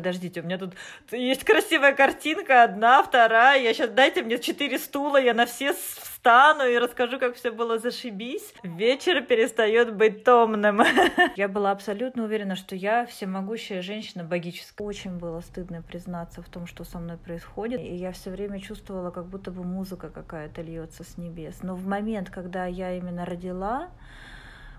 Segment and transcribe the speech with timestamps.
[0.00, 0.72] подождите, у меня тут
[1.10, 6.64] есть красивая картинка, одна, вторая, я сейчас, дайте мне четыре стула, я на все встану
[6.64, 8.54] и расскажу, как все было зашибись.
[8.62, 10.80] Вечер перестает быть томным.
[11.36, 14.86] Я была абсолютно уверена, что я всемогущая женщина богическая.
[14.86, 17.80] Очень было стыдно признаться в том, что со мной происходит.
[17.80, 21.62] И я все время чувствовала, как будто бы музыка какая-то льется с небес.
[21.62, 23.88] Но в момент, когда я именно родила,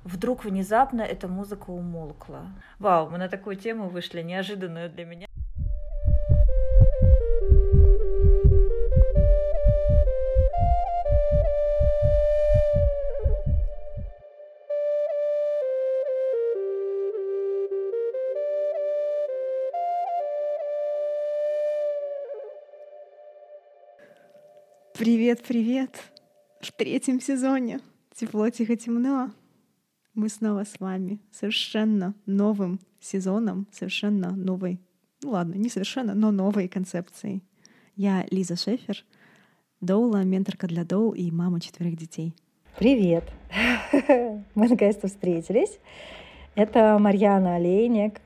[0.03, 2.47] вдруг внезапно эта музыка умолкла.
[2.79, 5.27] Вау, мы на такую тему вышли, неожиданную для меня.
[24.93, 25.99] Привет, привет!
[26.59, 27.79] В третьем сезоне
[28.13, 29.31] «Тепло, тихо, темно»
[30.13, 34.79] мы снова с вами совершенно новым сезоном, совершенно новой,
[35.23, 37.43] ну ладно, не совершенно, но новой концепцией.
[37.95, 39.03] Я Лиза Шефер,
[39.79, 42.33] Доула, менторка для Доул и мама четверых детей.
[42.77, 43.23] Привет!
[44.55, 45.79] Мы наконец-то встретились.
[46.55, 48.21] Это Марьяна Олейник,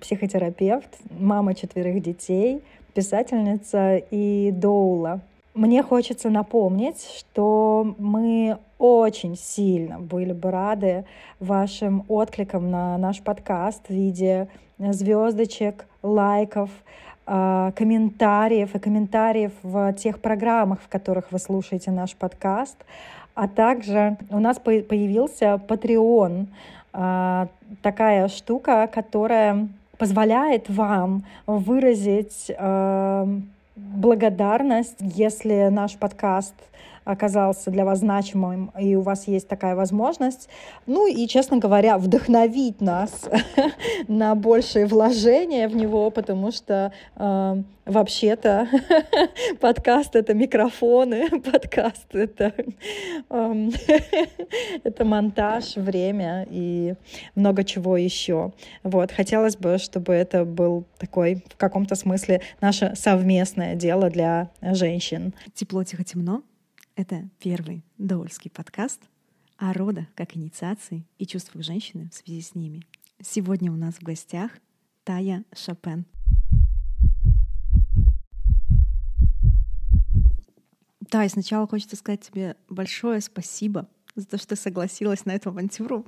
[0.00, 2.62] психотерапевт, мама четверых детей,
[2.94, 5.22] писательница и доула.
[5.60, 11.04] Мне хочется напомнить, что мы очень сильно были бы рады
[11.38, 16.70] вашим откликам на наш подкаст в виде звездочек, лайков,
[17.26, 22.78] а, комментариев и комментариев в тех программах, в которых вы слушаете наш подкаст.
[23.34, 26.46] А также у нас появился Patreon,
[26.94, 27.48] а,
[27.82, 33.28] такая штука, которая позволяет вам выразить а,
[33.80, 36.54] благодарность, если наш подкаст
[37.04, 40.48] оказался для вас значимым, и у вас есть такая возможность.
[40.86, 43.28] Ну и, честно говоря, вдохновить нас
[44.08, 48.68] на большее вложение в него, потому что э, вообще-то
[49.60, 52.54] подкаст— это микрофоны, подкаст— это,
[53.30, 53.70] э,
[54.84, 56.94] это монтаж, время и
[57.34, 58.52] много чего еще.
[58.82, 59.12] Вот.
[59.12, 65.34] Хотелось бы, чтобы это был такой, в каком-то смысле, наше совместное дело для женщин.
[65.54, 66.42] Тепло, тихо, темно
[67.00, 69.00] это первый доульский подкаст
[69.56, 72.82] о родах как инициации и чувствах женщины в связи с ними.
[73.22, 74.50] Сегодня у нас в гостях
[75.04, 76.04] Тая Шопен.
[81.08, 86.04] Тай, сначала хочется сказать тебе большое спасибо за то, что согласилась на эту авантюру.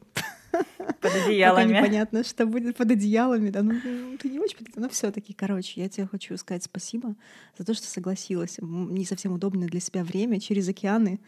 [1.01, 1.69] Под одеялами.
[1.69, 3.51] Пока непонятно, что будет под одеялами.
[3.51, 7.15] Да, ну, ну ты не очень но все таки короче, я тебе хочу сказать спасибо
[7.59, 8.59] за то, что согласилась.
[8.61, 11.21] Не совсем удобное для себя время через океаны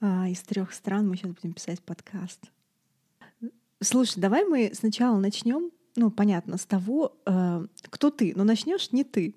[0.00, 2.40] а, из трех стран мы сейчас будем писать подкаст.
[3.80, 9.04] Слушай, давай мы сначала начнем, ну, понятно, с того, э, кто ты, но начнешь не
[9.04, 9.34] ты.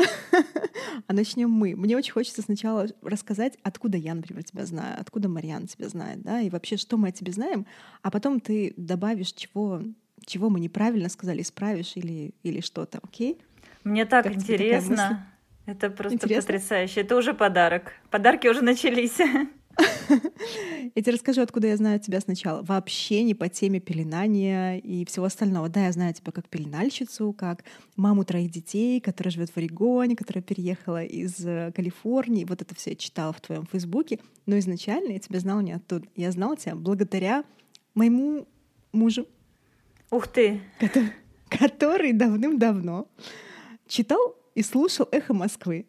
[1.06, 1.74] А начнем мы.
[1.76, 6.40] Мне очень хочется сначала рассказать, откуда я, например, тебя знаю, откуда Марьяна тебя знает, да,
[6.40, 7.66] и вообще, что мы о тебе знаем,
[8.02, 9.82] а потом ты добавишь, чего,
[10.24, 13.38] чего мы неправильно сказали, исправишь или, или что-то, окей?
[13.82, 15.26] Мне так как интересно.
[15.66, 16.42] Это просто Интересно?
[16.42, 17.00] потрясающе.
[17.02, 17.92] Это уже подарок.
[18.10, 19.18] Подарки уже начались.
[20.94, 22.62] Я тебе расскажу, откуда я знаю тебя сначала.
[22.62, 25.68] Вообще не по теме пеленания и всего остального.
[25.68, 27.64] Да, я знаю тебя как пеленальщицу, как
[27.96, 32.44] маму троих детей, которая живет в Орегоне, которая переехала из э, Калифорнии.
[32.44, 34.18] Вот это все я читала в твоем Фейсбуке.
[34.46, 36.06] Но изначально я тебя знала не оттуда.
[36.16, 37.44] Я знала тебя благодаря
[37.94, 38.46] моему
[38.92, 39.26] мужу.
[40.10, 40.60] Ух ты!
[40.78, 41.12] Который,
[41.48, 43.08] который давным-давно
[43.86, 45.86] читал и слушал «Эхо Москвы».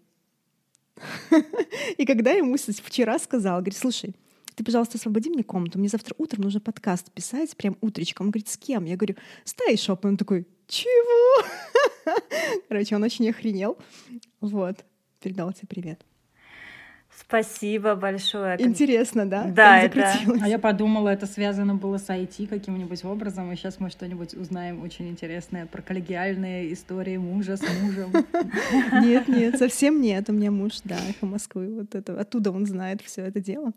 [1.97, 4.15] И когда ему вчера сказал, говорит, слушай,
[4.55, 8.27] ты, пожалуйста, освободи мне комнату, мне завтра утром нужно подкаст писать, прям утречком.
[8.27, 8.85] Он говорит, с кем?
[8.85, 10.05] Я говорю, с Тайшоп.
[10.05, 11.47] Он такой, чего?
[12.67, 13.77] Короче, он очень охренел.
[14.39, 14.83] Вот,
[15.19, 16.05] передал тебе привет.
[17.27, 18.61] Спасибо большое.
[18.61, 19.45] Интересно, да?
[19.45, 20.13] Да, это...
[20.41, 24.81] А я подумала, это связано было с IT каким-нибудь образом, и сейчас мы что-нибудь узнаем
[24.83, 28.11] очень интересное про коллегиальные истории мужа с мужем.
[29.01, 30.29] Нет, нет, совсем нет.
[30.29, 31.73] У меня муж, да, эхо Москвы.
[31.73, 33.71] Вот это, оттуда он знает все это дело.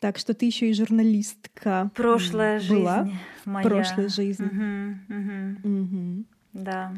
[0.00, 1.90] Так что ты еще и журналистка.
[1.94, 3.68] Прошлая была жизнь моя.
[3.68, 4.44] Прошлая жизнь.
[4.44, 5.82] Угу, угу.
[5.82, 6.24] Угу.
[6.54, 6.94] Да.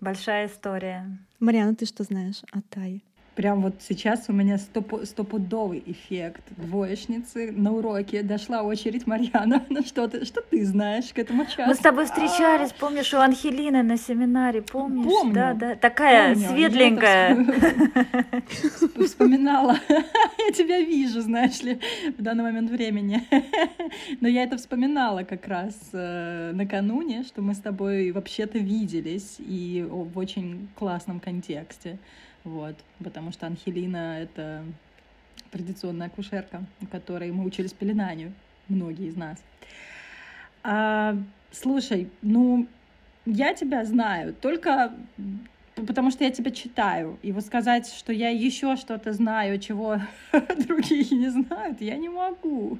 [0.00, 1.18] Большая история.
[1.40, 3.02] Мариана, ты что знаешь о Тае?
[3.34, 8.22] Прям вот сейчас у меня стоп, стопудовый эффект двоечницы на уроке.
[8.22, 9.64] Дошла очередь Марьяна.
[9.74, 11.64] Ну что ты, что ты знаешь к этому часу?
[11.66, 15.04] Мы с тобой встречались, помнишь, у Анхелины на семинаре, помнишь?
[15.04, 15.34] Помню.
[15.34, 17.46] Да, да, такая Помню, светленькая.
[19.04, 19.78] Вспоминала.
[20.46, 21.80] Я тебя вижу, знаешь ли,
[22.16, 23.22] в данный момент времени.
[24.20, 29.86] Но я это вспоминала как раз э, накануне, что мы с тобой вообще-то виделись и
[29.88, 31.98] в очень классном контексте.
[32.44, 34.64] Вот, потому что Анхелина— это
[35.50, 38.32] традиционная акушерка, которой мы учились пеленанию,
[38.68, 39.42] многие из нас.
[40.62, 41.16] А,
[41.50, 42.68] слушай, ну,
[43.24, 44.92] я тебя знаю только
[45.74, 47.18] потому что я тебя читаю.
[47.22, 50.00] И вот сказать, что я еще что-то знаю, чего
[50.68, 52.78] другие не знают, я не могу.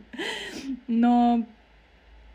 [0.86, 1.44] Но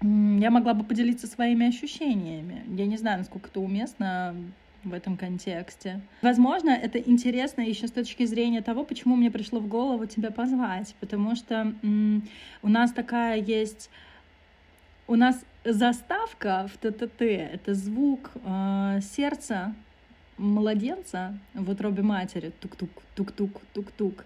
[0.02, 2.64] я могла бы поделиться своими ощущениями.
[2.76, 4.36] Я не знаю, насколько это уместно
[4.84, 6.02] в этом контексте.
[6.22, 10.96] Возможно, это интересно еще с точки зрения того, почему мне пришло в голову тебя позвать,
[11.00, 11.74] потому что
[12.62, 13.90] у нас такая есть,
[15.08, 19.76] у нас заставка в ТТТ— это звук э, сердца
[20.38, 24.26] младенца в утробе матери, тук-тук, тук-тук, тук-тук,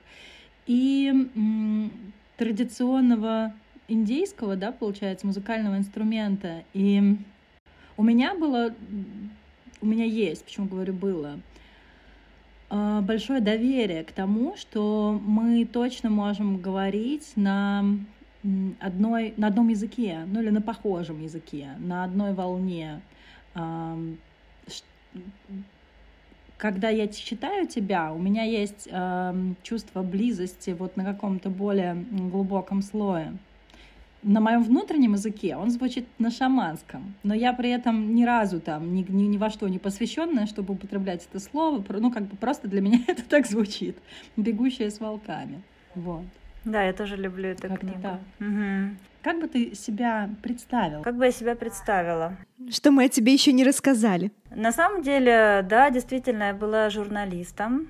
[0.68, 1.92] и м,
[2.38, 3.54] традиционного
[3.88, 6.64] индейского, да, получается, музыкального инструмента.
[6.74, 7.18] И
[7.98, 8.74] у меня было
[9.84, 11.40] у меня есть, почему говорю было,
[12.70, 17.86] а, большое доверие к тому, что мы точно можем говорить на
[18.80, 23.02] одной, на одном языке, ну или на похожем языке, на одной волне.
[26.58, 28.88] Когда я читаю тебя, у меня есть
[29.64, 33.34] чувство близости вот на каком-то более глубоком слое
[34.24, 38.94] на моем внутреннем языке он звучит на шаманском, но я при этом ни разу там
[38.94, 42.68] ни, ни, ни во что не посвященная, чтобы употреблять это слово, ну как бы просто
[42.68, 43.98] для меня это так звучит,
[44.38, 45.62] бегущая с волками,
[45.96, 46.26] вот.
[46.66, 48.02] Да, я тоже люблю эту как книгу.
[48.02, 48.20] Так.
[48.40, 48.96] Угу.
[49.22, 51.02] Как бы ты себя представила?
[51.04, 52.38] Как бы я себя представила?
[52.70, 54.32] Что мы о тебе еще не рассказали?
[54.50, 57.88] На самом деле, да, действительно, я была журналистом,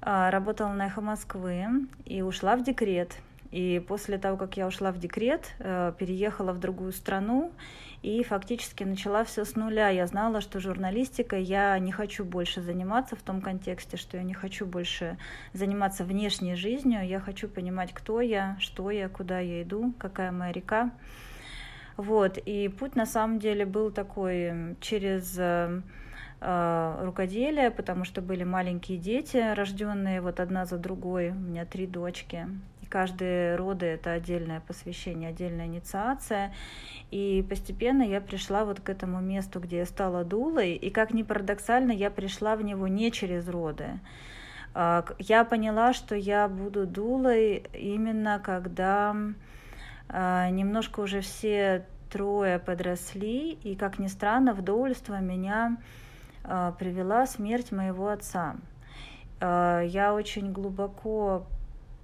[0.00, 1.64] а, работала на «Эхо Москвы»
[2.04, 3.16] и ушла в декрет.
[3.52, 7.52] И после того, как я ушла в декрет, э, переехала в другую страну
[8.00, 9.90] и фактически начала все с нуля.
[9.90, 14.32] Я знала, что журналистикой я не хочу больше заниматься в том контексте, что я не
[14.32, 15.18] хочу больше
[15.52, 17.06] заниматься внешней жизнью.
[17.06, 20.90] Я хочу понимать, кто я, что я, куда я иду, какая моя река.
[21.98, 25.82] Вот, и путь на самом деле был такой через э,
[26.40, 31.32] э, рукоделие, потому что были маленькие дети, рожденные вот одна за другой.
[31.32, 32.48] У меня три дочки
[32.92, 36.52] каждые роды это отдельное посвящение, отдельная инициация.
[37.10, 40.74] И постепенно я пришла вот к этому месту, где я стала дулой.
[40.74, 43.98] И как ни парадоксально, я пришла в него не через роды.
[44.74, 49.16] А, я поняла, что я буду дулой именно когда
[50.10, 55.78] а, немножко уже все трое подросли, и, как ни странно, в доульство меня
[56.44, 58.56] а, привела смерть моего отца.
[59.40, 61.48] Я очень глубоко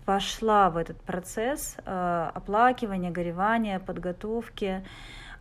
[0.09, 4.83] пошла в этот процесс э, оплакивания, горевания, подготовки.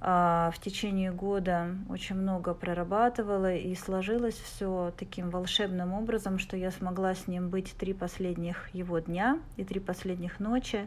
[0.01, 6.71] Э, в течение года очень много прорабатывала и сложилось все таким волшебным образом, что я
[6.71, 10.85] смогла с ним быть три последних его дня и три последних ночи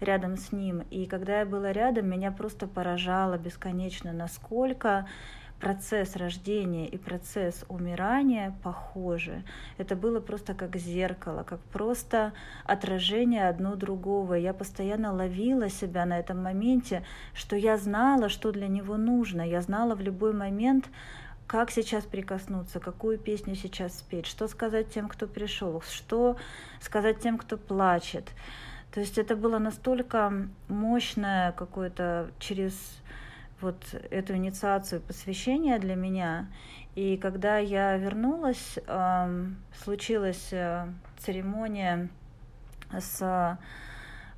[0.00, 0.82] рядом с ним.
[0.90, 5.06] И когда я была рядом, меня просто поражало бесконечно, насколько
[5.62, 9.44] процесс рождения и процесс умирания похожи.
[9.78, 12.32] Это было просто как зеркало, как просто
[12.64, 14.34] отражение одно другого.
[14.34, 19.42] Я постоянно ловила себя на этом моменте, что я знала, что для него нужно.
[19.48, 20.86] Я знала в любой момент,
[21.46, 26.36] как сейчас прикоснуться, какую песню сейчас спеть, что сказать тем, кто пришел, что
[26.80, 28.32] сказать тем, кто плачет.
[28.92, 32.74] То есть это было настолько мощное какое-то через
[33.62, 36.48] вот эту инициацию посвящения для меня.
[36.94, 38.78] И когда я вернулась,
[39.82, 40.86] случилась э,
[41.18, 42.10] церемония
[42.90, 43.56] с э,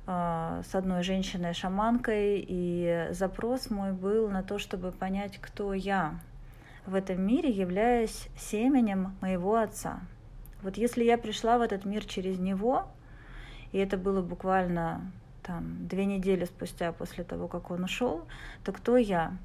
[0.07, 6.19] с одной женщиной-шаманкой, и запрос мой был на то, чтобы понять, кто я
[6.85, 10.01] в этом мире, являясь семенем моего отца.
[10.61, 12.87] Вот если я пришла в этот мир через него,
[13.71, 15.11] и это было буквально
[15.45, 18.25] там две недели спустя после того, как он ушел,
[18.63, 19.37] то кто я?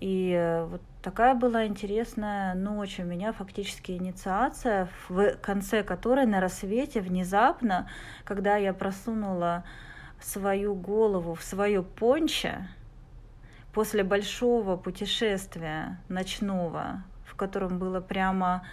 [0.00, 6.40] И э, вот такая была интересная ночь у меня, фактически инициация, в конце которой на
[6.40, 7.88] рассвете внезапно,
[8.24, 9.64] когда я просунула
[10.20, 12.68] свою голову в свое понче,
[13.72, 18.66] после большого путешествия ночного, в котором было прямо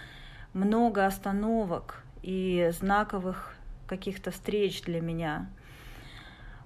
[0.52, 3.54] много остановок, и знаковых
[3.86, 5.48] каких-то встреч для меня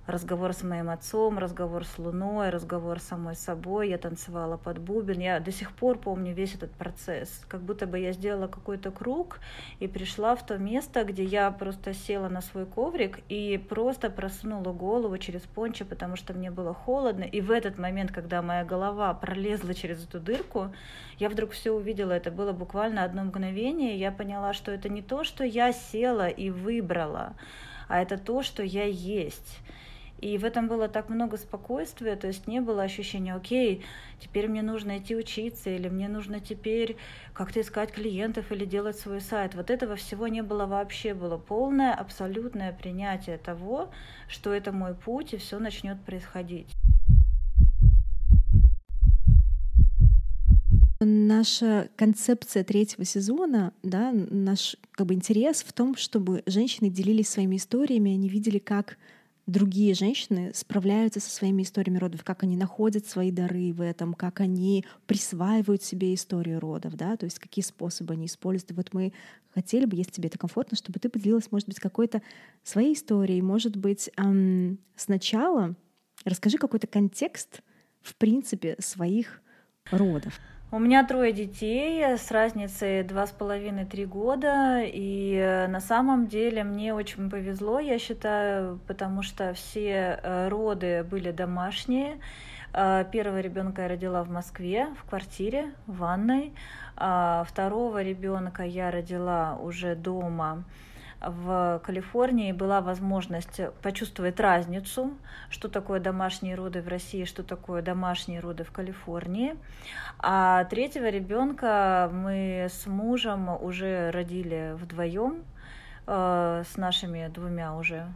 [0.07, 3.89] разговор с моим отцом, разговор с Луной, разговор с самой собой.
[3.89, 5.19] Я танцевала под бубен.
[5.19, 7.45] Я до сих пор помню весь этот процесс.
[7.49, 9.41] Как будто бы я сделала какой-то круг
[9.81, 14.73] и пришла в то место, где я просто села на свой коврик и просто просунула
[14.73, 17.25] голову через пончо, потому что мне было холодно.
[17.25, 20.73] И в этот момент, когда моя голова пролезла через эту дырку,
[21.19, 22.13] я вдруг все увидела.
[22.13, 23.99] Это было буквально одно мгновение.
[23.99, 27.35] Я поняла, что это не то, что я села и выбрала,
[27.89, 29.61] а это то, что я есть.
[30.21, 33.85] И в этом было так много спокойствия, то есть не было ощущения, окей,
[34.21, 36.97] теперь мне нужно идти учиться, или мне нужно теперь
[37.35, 39.55] как-то искать клиентов или делать свой сайт.
[39.55, 43.91] Вот этого всего не было вообще, было полное, абсолютное принятие того,
[44.29, 46.75] что это мой путь, и все начнет происходить.
[51.01, 57.57] Наша концепция третьего сезона, да, наш как бы интерес в том, чтобы женщины делились своими
[57.57, 58.97] историями, они видели, как
[59.47, 64.41] другие женщины справляются со своими историями родов, как они находят свои дары в этом, как
[64.41, 68.73] они присваивают себе историю родов, да, то есть какие способы они используют.
[68.73, 69.13] Вот мы
[69.53, 72.23] хотели бы, если тебе это комфортно, чтобы ты поделилась, может быть, какой-то
[72.63, 75.75] своей историей, может быть, эм, сначала
[76.25, 77.61] расскажи какой-то контекст,
[78.01, 79.43] в принципе, своих
[79.91, 80.41] родов.
[80.75, 86.65] У меня трое детей с разницей два с половиной-три года, и э, на самом деле
[86.65, 92.19] мне очень повезло, я считаю, потому что все э, роды были домашние.
[92.73, 96.53] Э, первого ребенка я родила в Москве, в квартире, в ванной.
[96.97, 100.65] А второго ребенка я родила уже дома
[101.29, 105.17] в Калифорнии была возможность почувствовать разницу,
[105.51, 109.57] что такое домашние роды в России, что такое домашние роды в Калифорнии.
[110.19, 115.45] А третьего ребенка мы с мужем уже родили вдвоем
[116.07, 118.07] э, с нашими двумя уже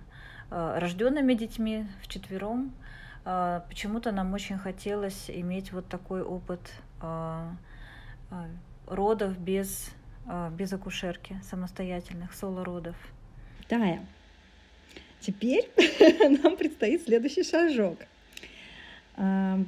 [0.50, 2.72] э, рожденными детьми в четвером.
[3.24, 6.60] Э, почему-то нам очень хотелось иметь вот такой опыт
[8.86, 9.90] родов без
[10.52, 12.96] без акушерки, самостоятельных, соло-родов.
[13.68, 14.00] Тая,
[15.20, 15.70] теперь
[16.42, 17.98] нам предстоит следующий шажок.
[19.16, 19.58] А,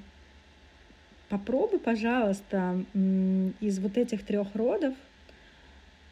[1.29, 4.95] попробуй, пожалуйста, из вот этих трех родов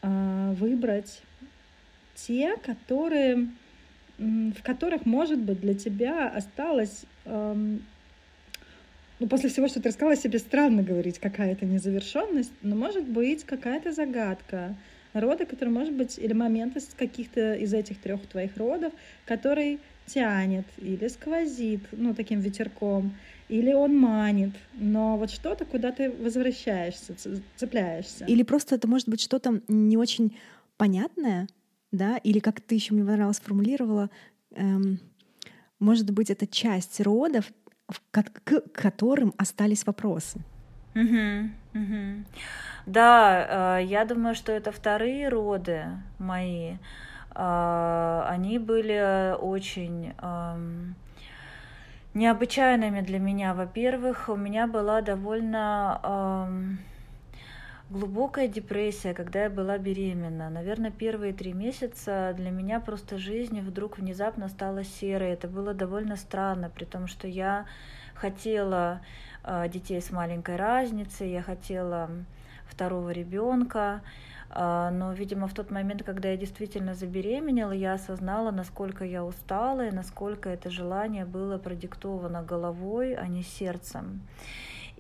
[0.02, 1.22] а, выбрать
[2.14, 3.48] те, которые,
[4.18, 7.04] в которых, может быть, для тебя осталось
[9.18, 13.92] ну, после всего, что ты рассказала, себе странно говорить, какая-то незавершенность, но может быть какая-то
[13.92, 14.76] загадка
[15.12, 18.92] рода, который может быть, или момент из каких-то из этих трех твоих родов,
[19.26, 23.14] который тянет или сквозит, ну, таким ветерком,
[23.48, 27.14] или он манит, но вот что-то, куда ты возвращаешься,
[27.56, 28.24] цепляешься.
[28.26, 30.36] Или просто это может быть что-то не очень
[30.76, 31.48] понятное,
[31.92, 34.10] да, или как ты еще мне понравилось сформулировала,
[34.54, 35.00] эм,
[35.78, 37.52] может быть, это часть родов,
[38.10, 40.40] к, которым остались вопросы.
[40.94, 42.24] Угу, угу.
[42.86, 45.84] Да, э, я думаю, что это вторые роды
[46.18, 46.76] мои.
[47.34, 50.94] Э, они были очень эм,
[52.14, 53.54] необычайными для меня.
[53.54, 56.78] Во-первых, у меня была довольно эм,
[57.90, 60.50] глубокая депрессия, когда я была беременна.
[60.50, 65.30] Наверное, первые три месяца для меня просто жизнь вдруг внезапно стала серой.
[65.30, 67.66] Это было довольно странно, при том, что я
[68.14, 69.00] хотела
[69.44, 72.10] э, детей с маленькой разницей, я хотела
[72.66, 74.02] второго ребенка,
[74.50, 79.86] э, но, видимо, в тот момент, когда я действительно забеременела, я осознала, насколько я устала
[79.86, 84.20] и насколько это желание было продиктовано головой, а не сердцем.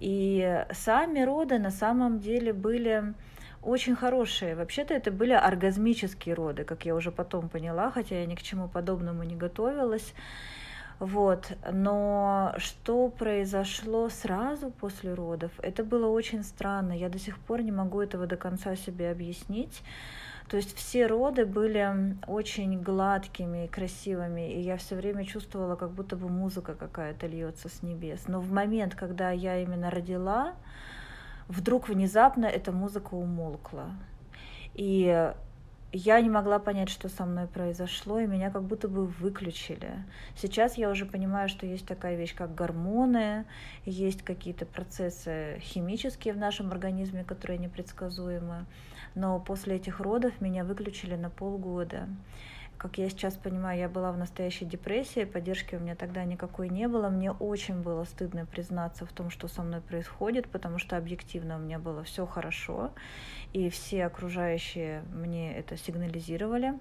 [0.00, 3.14] И сами роды на самом деле были
[3.62, 4.54] очень хорошие.
[4.54, 8.68] Вообще-то это были оргазмические роды, как я уже потом поняла, хотя я ни к чему
[8.68, 10.14] подобному не готовилась.
[11.00, 11.52] Вот.
[11.72, 16.92] Но что произошло сразу после родов, это было очень странно.
[16.92, 19.82] Я до сих пор не могу этого до конца себе объяснить.
[20.48, 25.90] То есть все роды были очень гладкими и красивыми, и я все время чувствовала, как
[25.90, 28.28] будто бы музыка какая-то льется с небес.
[28.28, 30.54] Но в момент, когда я именно родила,
[31.48, 33.90] вдруг внезапно эта музыка умолкла.
[34.72, 35.32] И
[35.92, 40.04] я не могла понять, что со мной произошло, и меня как будто бы выключили.
[40.36, 43.44] Сейчас я уже понимаю, что есть такая вещь, как гормоны,
[43.84, 48.66] есть какие-то процессы химические в нашем организме, которые непредсказуемы
[49.14, 52.08] но после этих родов меня выключили на полгода.
[52.76, 56.86] как я сейчас понимаю, я была в настоящей депрессии, поддержки у меня тогда никакой не
[56.86, 57.08] было.
[57.08, 61.58] Мне очень было стыдно признаться в том, что со мной происходит, потому что объективно у
[61.58, 62.92] меня было все хорошо,
[63.52, 66.74] и все окружающие мне это сигнализировали.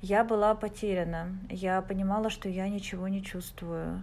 [0.00, 4.02] Я была потеряна, я понимала, что я ничего не чувствую,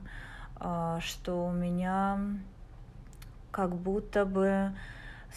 [0.60, 2.20] а, что у меня
[3.52, 4.74] как будто бы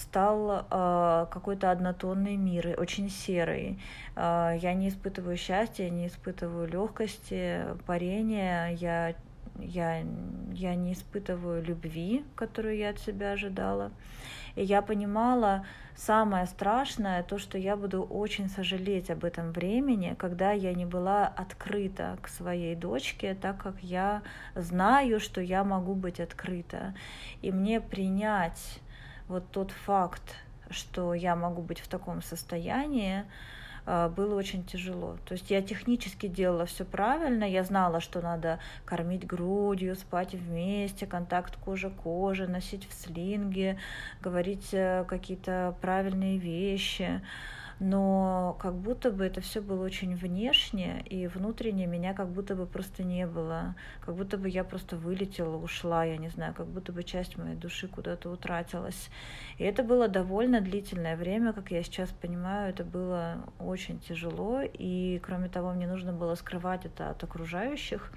[0.01, 3.79] стал э, какой-то однотонный мир, очень серый.
[4.17, 9.15] Э, я не испытываю счастья, не испытываю легкости, парения, я,
[9.59, 10.05] я,
[10.53, 13.91] я не испытываю любви, которую я от себя ожидала.
[14.57, 15.65] И я понимала,
[15.97, 21.27] самое страшное, то, что я буду очень сожалеть об этом времени, когда я не была
[21.27, 24.23] открыта к своей дочке, так как я
[24.55, 26.95] знаю, что я могу быть открыта.
[27.43, 28.81] И мне принять
[29.31, 30.35] вот тот факт,
[30.71, 33.25] что я могу быть в таком состоянии,
[33.87, 35.17] а, было очень тяжело.
[35.25, 41.07] То есть я технически делала все правильно, я знала, что надо кормить грудью, спать вместе,
[41.07, 43.79] контакт кожа-кожа, носить в слинге,
[44.21, 47.23] говорить э, какие-то правильные вещи
[47.81, 52.67] но как будто бы это все было очень внешне, и внутренне меня как будто бы
[52.67, 56.93] просто не было, как будто бы я просто вылетела, ушла, я не знаю, как будто
[56.93, 59.09] бы часть моей души куда-то утратилась.
[59.57, 65.19] И это было довольно длительное время, как я сейчас понимаю, это было очень тяжело, и
[65.25, 68.13] кроме того, мне нужно было скрывать это от окружающих.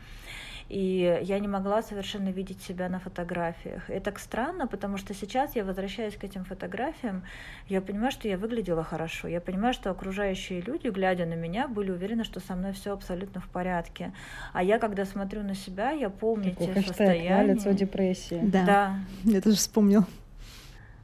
[0.74, 3.92] И я не могла совершенно видеть себя на фотографиях.
[3.92, 7.22] И так странно, потому что сейчас я возвращаюсь к этим фотографиям,
[7.70, 9.28] я понимаю, что я выглядела хорошо.
[9.28, 13.40] Я понимаю, что окружающие люди, глядя на меня, были уверены, что со мной все абсолютно
[13.40, 14.14] в порядке.
[14.52, 17.30] А я, когда смотрю на себя, я помню Такой те хэштег, состояния.
[17.30, 18.40] Да, лицо депрессии.
[18.42, 18.66] Да.
[18.66, 18.96] Да.
[19.26, 20.06] Я тоже вспомнил.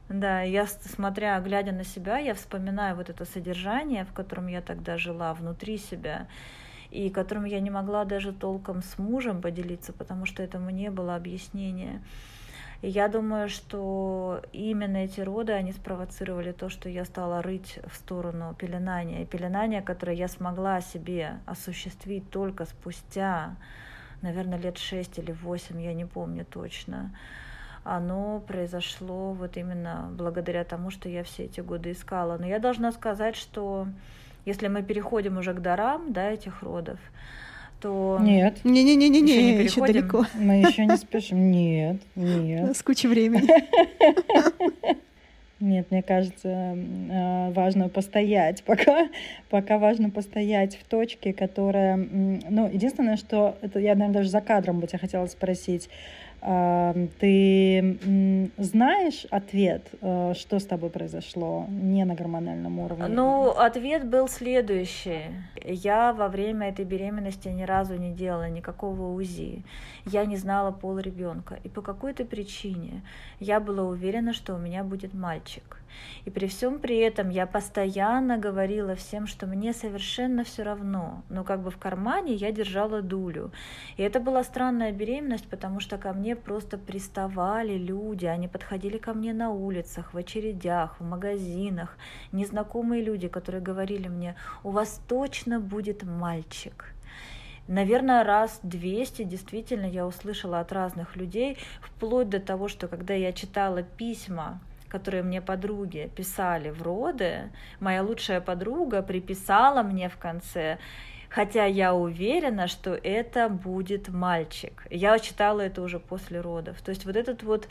[0.08, 4.98] Да, я смотря, глядя на себя, я вспоминаю вот это содержание, в котором я тогда
[4.98, 6.26] жила, внутри себя
[6.90, 11.16] и которым я не могла даже толком с мужем поделиться, потому что этому не было
[11.16, 12.02] объяснения.
[12.82, 17.94] И я думаю, что именно эти роды, они спровоцировали то, что я стала рыть в
[17.94, 19.22] сторону пеленания.
[19.22, 23.56] И пеленание, которое я смогла себе осуществить только спустя,
[24.22, 27.14] наверное, лет шесть или восемь, я не помню точно,
[27.84, 32.38] оно произошло вот именно благодаря тому, что я все эти годы искала.
[32.38, 33.88] Но я должна сказать, что
[34.44, 36.98] если мы переходим уже к дарам, да, этих родов,
[37.80, 38.18] то...
[38.20, 38.58] Нет.
[38.64, 39.94] Не-не-не-не, Еще не еще переходим?
[39.94, 40.26] далеко.
[40.34, 41.50] Мы еще не спешим.
[41.50, 42.68] Нет, нет.
[42.68, 43.48] нас куча времени.
[45.60, 49.08] Нет, мне кажется, э, важно постоять, пока,
[49.50, 54.80] пока важно постоять в точке, которая, ну, единственное, что это я, наверное, даже за кадром
[54.80, 62.04] бы тебя хотела спросить, А, ты м, знаешь ответ, э, что с тобой произошло не
[62.04, 63.08] на гормональном уровне?
[63.08, 65.22] Ну, ответ был следующий.
[65.64, 69.64] Я во время этой беременности ни разу не делала никакого УЗИ.
[70.06, 71.58] Я не знала пол ребенка.
[71.64, 73.02] И по какой-то причине
[73.38, 75.79] я была уверена, что у меня будет мальчик.
[76.24, 81.22] И при всем при этом я постоянно говорила всем, что мне совершенно все равно.
[81.28, 83.52] Но как бы в кармане я держала дулю.
[83.96, 88.26] И это была странная беременность, потому что ко мне просто приставали люди.
[88.26, 91.96] Они подходили ко мне на улицах, в очередях, в магазинах.
[92.32, 96.94] Незнакомые люди, которые говорили мне, у вас точно будет мальчик.
[97.70, 103.32] Наверное, раз 200 действительно я услышала от разных людей, вплоть до того, что когда я
[103.32, 107.50] читала письма которые мне подруги писали в роды,
[107.80, 110.78] моя лучшая подруга приписала мне в конце
[111.30, 114.86] хотя я уверена, что это будет мальчик.
[114.90, 116.80] Я читала это уже после родов.
[116.82, 117.68] То есть вот этот вот...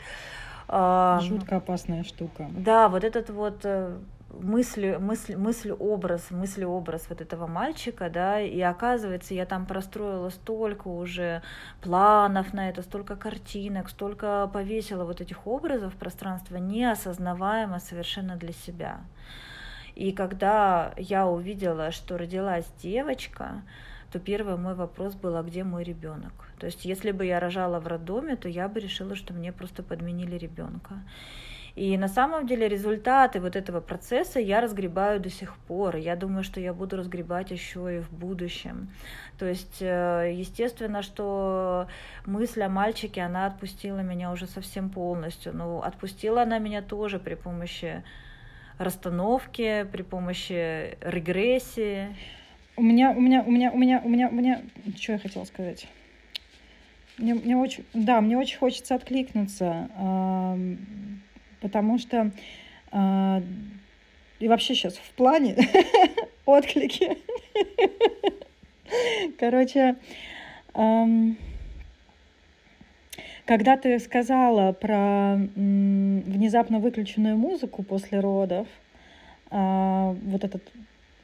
[0.68, 2.48] э, Жутко опасная штука.
[2.50, 3.98] да, вот этот вот э,
[4.32, 10.30] мысль, мысль, мысль образ, мысль образ вот этого мальчика, да, и оказывается, я там простроила
[10.30, 11.42] столько уже
[11.80, 18.52] планов на это, столько картинок, столько повесила вот этих образов в пространство, неосознаваемо совершенно для
[18.52, 19.00] себя.
[19.94, 23.62] И когда я увидела, что родилась девочка,
[24.12, 26.32] то первый мой вопрос был, а где мой ребенок?
[26.58, 29.82] То есть, если бы я рожала в роддоме, то я бы решила, что мне просто
[29.82, 30.94] подменили ребенка.
[31.76, 35.96] И на самом деле результаты вот этого процесса я разгребаю до сих пор.
[35.96, 38.90] Я думаю, что я буду разгребать еще и в будущем.
[39.38, 41.86] То есть, э, естественно, что
[42.26, 45.56] мысль о мальчике, она отпустила меня уже совсем полностью.
[45.56, 48.02] Но отпустила она меня тоже при помощи
[48.78, 52.16] расстановки, при помощи регрессии.
[52.76, 54.62] У меня, у меня, у меня, у меня, у меня, у меня,
[54.96, 55.86] что я хотела сказать?
[57.18, 59.90] Мне, мне очень, да, мне очень хочется откликнуться,
[61.60, 62.30] потому что
[62.92, 63.42] а,
[64.40, 65.56] и вообще сейчас в плане
[66.46, 67.18] отклики.
[69.38, 69.96] Короче,
[70.74, 71.36] эм,
[73.44, 78.66] когда ты сказала про м, внезапно выключенную музыку после родов,
[79.50, 80.62] э, вот этот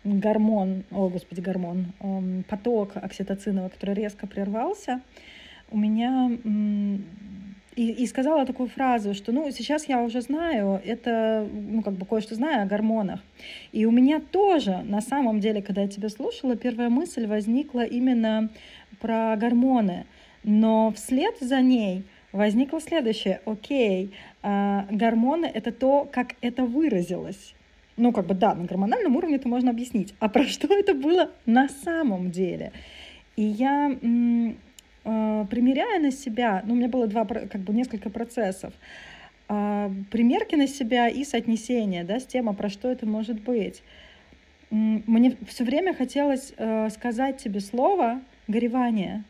[0.05, 5.01] гормон, о господи, гормон, эм, поток окситоцинового, который резко прервался,
[5.70, 7.05] у меня м,
[7.77, 12.07] и, и сказала такую фразу, что, ну, сейчас я уже знаю, это, ну, как бы
[12.07, 13.21] кое-что знаю о гормонах.
[13.71, 18.49] И у меня тоже, на самом деле, когда я тебя слушала, первая мысль возникла именно
[18.99, 20.07] про гормоны.
[20.43, 23.43] Но вслед за ней возникло следующее.
[23.45, 24.11] Окей,
[24.43, 27.55] э, гормоны— это то, как это выразилось.
[27.99, 30.15] Ну, как бы, да, на гормональном уровне это можно объяснить.
[30.19, 32.73] А про что это было на самом деле?
[33.37, 33.95] И я
[35.07, 38.75] примеряя на себя, ну, у меня было два, как бы несколько процессов,
[39.49, 43.83] э, примерки на себя и соотнесение, да, с тем, а про что это может быть.
[44.71, 49.23] Мне все время хотелось э, сказать тебе слово горевание,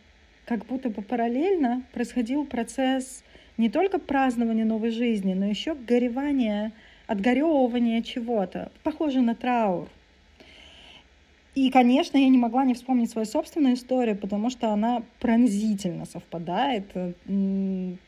[0.46, 3.22] как будто бы параллельно происходил процесс
[3.58, 6.72] не только празднования новой жизни, но еще горевания,
[7.06, 9.88] отгоревывания чего-то, похоже на траур.
[11.56, 16.84] И, конечно, я не могла не вспомнить свою собственную историю, потому что она пронзительно совпадает,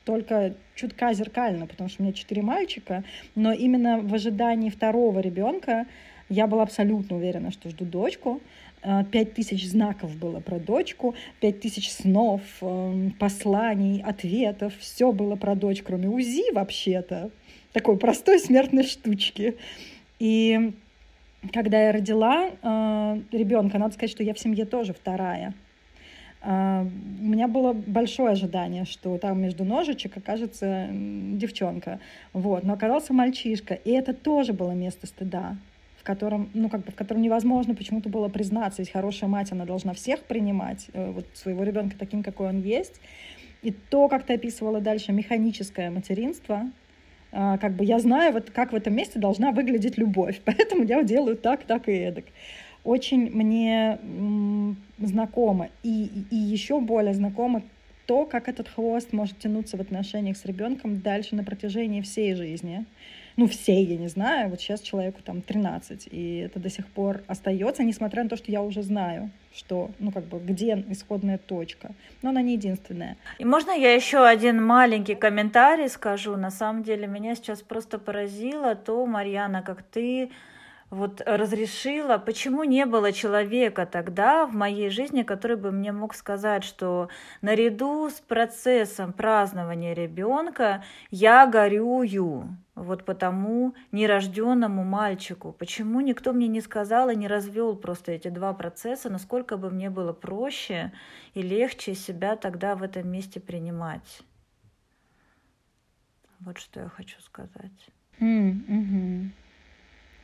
[0.04, 5.86] только чутка зеркально, потому что у меня четыре мальчика, но именно в ожидании второго ребенка
[6.28, 8.42] я была абсолютно уверена, что жду дочку.
[8.82, 14.74] А, пять тысяч знаков было про дочку, пять тысяч снов, эм, посланий, ответов.
[14.78, 17.30] Все было про дочь, кроме УЗИ вообще-то.
[17.72, 19.56] Такой простой смертной штучки.
[20.18, 20.74] И
[21.52, 25.54] когда я родила э, ребенка, надо сказать, что я в семье тоже вторая.
[26.42, 26.84] Э,
[27.20, 32.00] у меня было большое ожидание, что там между ножичек окажется девчонка.
[32.32, 32.64] Вот.
[32.64, 33.74] Но оказался мальчишка.
[33.74, 35.56] И это тоже было место стыда
[35.98, 38.80] в котором, ну, как бы, в котором невозможно почему-то было признаться.
[38.80, 43.00] Ведь хорошая мать, она должна всех принимать, э, вот своего ребенка таким, какой он есть.
[43.62, 46.70] И то, как ты описывала дальше, механическое материнство,
[47.30, 51.36] как бы я знаю, вот как в этом месте должна выглядеть любовь, поэтому я делаю
[51.36, 52.24] так, так и эдак.
[52.84, 53.98] Очень мне
[54.98, 55.68] знакомо.
[55.82, 57.62] И, и еще более знакомо
[58.06, 62.86] то, как этот хвост может тянуться в отношениях с ребенком дальше на протяжении всей жизни
[63.38, 67.20] ну, всей, я не знаю, вот сейчас человеку там 13, и это до сих пор
[67.28, 71.92] остается, несмотря на то, что я уже знаю, что, ну, как бы, где исходная точка.
[72.20, 73.16] Но она не единственная.
[73.38, 76.36] И можно я еще один маленький комментарий скажу?
[76.36, 80.30] На самом деле, меня сейчас просто поразило то, Марьяна, как ты
[80.90, 86.64] вот разрешила, почему не было человека тогда в моей жизни, который бы мне мог сказать,
[86.64, 87.08] что
[87.40, 95.52] наряду с процессом празднования ребенка я горюю вот по тому нерожденному мальчику.
[95.52, 99.90] Почему никто мне не сказал и не развел просто эти два процесса, насколько бы мне
[99.90, 100.92] было проще
[101.34, 104.22] и легче себя тогда в этом месте принимать.
[106.40, 107.90] Вот что я хочу сказать.
[108.20, 109.30] Mm-hmm.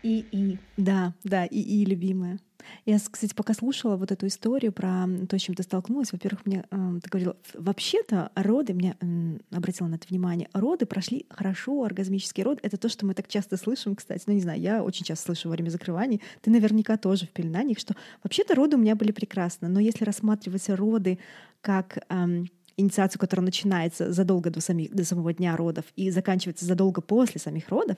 [0.04, 0.58] И, и.
[0.76, 2.38] Да, да, и, и, любимая.
[2.84, 6.64] Я, кстати, пока слушала вот эту историю про то, с чем ты столкнулась, во-первых, мне
[6.70, 12.42] э, ты говорила, вообще-то роды, меня э, обратила на это внимание, роды прошли хорошо, оргазмический
[12.42, 15.26] род— это то, что мы так часто слышим, кстати, ну не знаю, я очень часто
[15.26, 19.12] слышу во время закрываний, ты наверняка тоже в пеленаниях, что вообще-то роды у меня были
[19.12, 21.18] прекрасны, но если рассматривать роды
[21.62, 22.44] как э,
[22.76, 27.68] инициацию, которая начинается задолго до, самих, до самого дня родов и заканчивается задолго после самих
[27.68, 27.96] родов,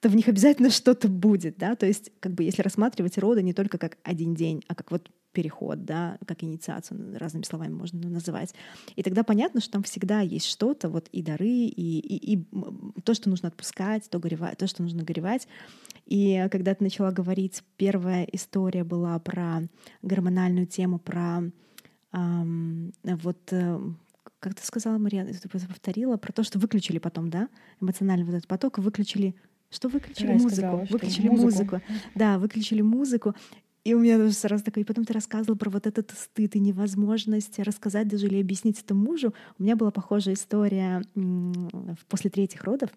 [0.00, 3.52] то в них обязательно что-то будет, да, то есть как бы если рассматривать роды не
[3.52, 8.54] только как один день, а как вот переход, да, как инициацию, разными словами можно называть.
[8.96, 12.46] И тогда понятно, что там всегда есть что-то, вот и дары, и, и, и
[13.04, 15.46] то, что нужно отпускать, то, горевать, то, что нужно горевать.
[16.06, 19.62] И когда ты начала говорить, первая история была про
[20.02, 21.42] гормональную тему, про
[22.12, 23.78] эм, вот э,
[24.40, 27.48] как ты сказала, Мария, ты повторила, про то, что выключили потом, да,
[27.80, 29.34] эмоциональный вот этот поток, выключили
[29.70, 30.50] что выключили да, музыку?
[30.50, 31.44] Сказала, выключили музыку.
[31.44, 31.82] музыку.
[32.14, 33.34] Да, выключили музыку.
[33.84, 37.58] И у меня сразу такой, и потом ты рассказывал про вот этот стыд и невозможность
[37.58, 39.32] рассказать даже или объяснить это мужу.
[39.58, 41.02] У меня была похожая история
[42.08, 42.90] после третьих родов.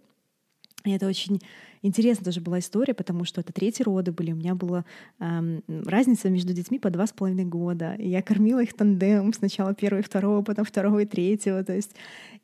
[0.84, 1.40] И это очень
[1.82, 4.32] интересная тоже была история, потому что это третьи роды были.
[4.32, 4.86] У меня была
[5.20, 7.96] эм, разница между детьми по два с половиной года.
[7.96, 11.64] И я кормила их тандем сначала первого и второго, потом второго и третьего.
[11.64, 11.96] То есть...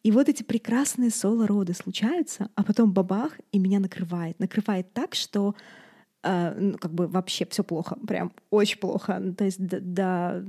[0.04, 4.40] И вот эти прекрасные соло-роды случаются, а потом бабах, и меня накрывает.
[4.40, 5.56] Накрывает так, что
[6.24, 9.22] э, ну, как бы вообще все плохо, прям очень плохо.
[9.38, 10.46] То есть до, до,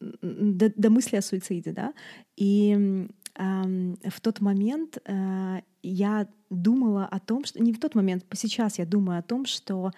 [0.00, 1.94] до, до мысли о суициде, да.
[2.36, 3.06] И
[3.38, 8.86] в тот момент э, я думала о том, что не в тот момент, сейчас я
[8.86, 9.92] думаю о том, что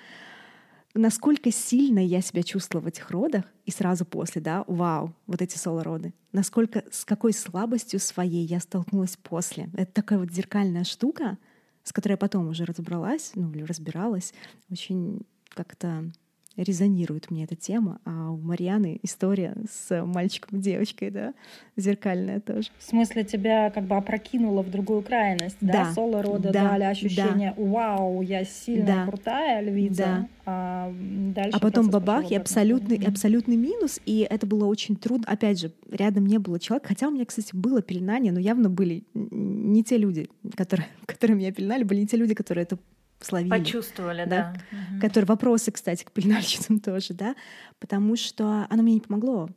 [0.95, 5.57] насколько сильно я себя чувствовала в этих родах, и сразу после, да, вау, вот эти
[5.57, 9.71] соло-роды, насколько, с какой слабостью своей я столкнулась после.
[9.75, 11.39] Это такая вот зеркальная штука,
[11.83, 14.35] с которой я потом уже разобралась, ну, или разбиралась,
[14.71, 16.13] очень как-то
[16.57, 21.33] резонирует мне эта тема, а у Марьяны история с мальчиком и девочкой, да,
[21.77, 22.69] зеркальная тоже.
[22.79, 25.73] В смысле, тебя как бы опрокинуло в другую крайность, да?
[25.85, 29.07] Да, Соло рода да, дали ощущение, вау, я сильная, Да.
[29.07, 30.29] крутая львица, Да.
[30.47, 30.93] а
[31.35, 33.13] дальше А потом бабах, и абсолютный, сторону.
[33.13, 35.27] абсолютный минус, и это было очень трудно.
[35.29, 39.05] Опять же, рядом не было человека, хотя у меня, кстати, было пеленание, но явно были
[39.15, 42.79] не те люди, которые, которые меня пеленали, были не те люди, которые это
[43.21, 43.51] словили.
[43.51, 44.55] Почувствовали, Да.
[44.71, 44.77] да.
[44.77, 45.01] Мгм.
[45.01, 47.35] Которые вопросы, кстати, к пеленальщицам тоже, да,
[47.79, 49.49] потому что оно мне не помогло.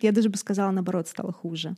[0.00, 1.74] Я даже бы сказала, наоборот, стало хуже.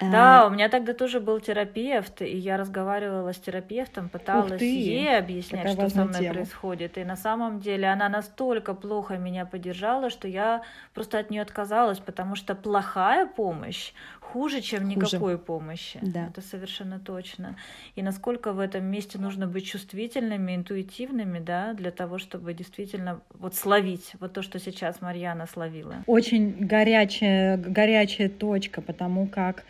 [0.00, 5.18] Да, Э, у меня тогда тоже был терапевт, и я разговаривала с терапевтом, пыталась ей
[5.18, 6.34] объяснять, что со мной тема.
[6.34, 6.98] происходит.
[6.98, 10.62] И на самом деле она настолько плохо меня поддержала, что я
[10.94, 13.92] просто от нее отказалась, потому что плохая помощь
[14.32, 14.96] хуже, чем Хуже.
[14.96, 15.98] никакой помощи.
[16.02, 16.26] Да.
[16.26, 17.56] Это совершенно точно.
[17.96, 23.54] И насколько в этом месте нужно быть чувствительными, интуитивными, да, для того, чтобы действительно вот
[23.54, 25.96] словить вот то, что сейчас Марьяна словила.
[26.06, 29.64] Очень горячая, горячая точка, потому как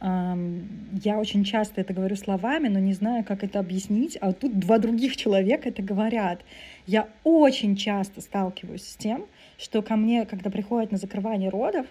[0.00, 4.78] я очень часто это говорю словами, но не знаю, как это объяснить, а тут два
[4.78, 6.42] других человека это говорят.
[6.86, 9.24] Я очень часто сталкиваюсь с тем,
[9.56, 11.86] что ко мне, когда приходят на закрывание родов,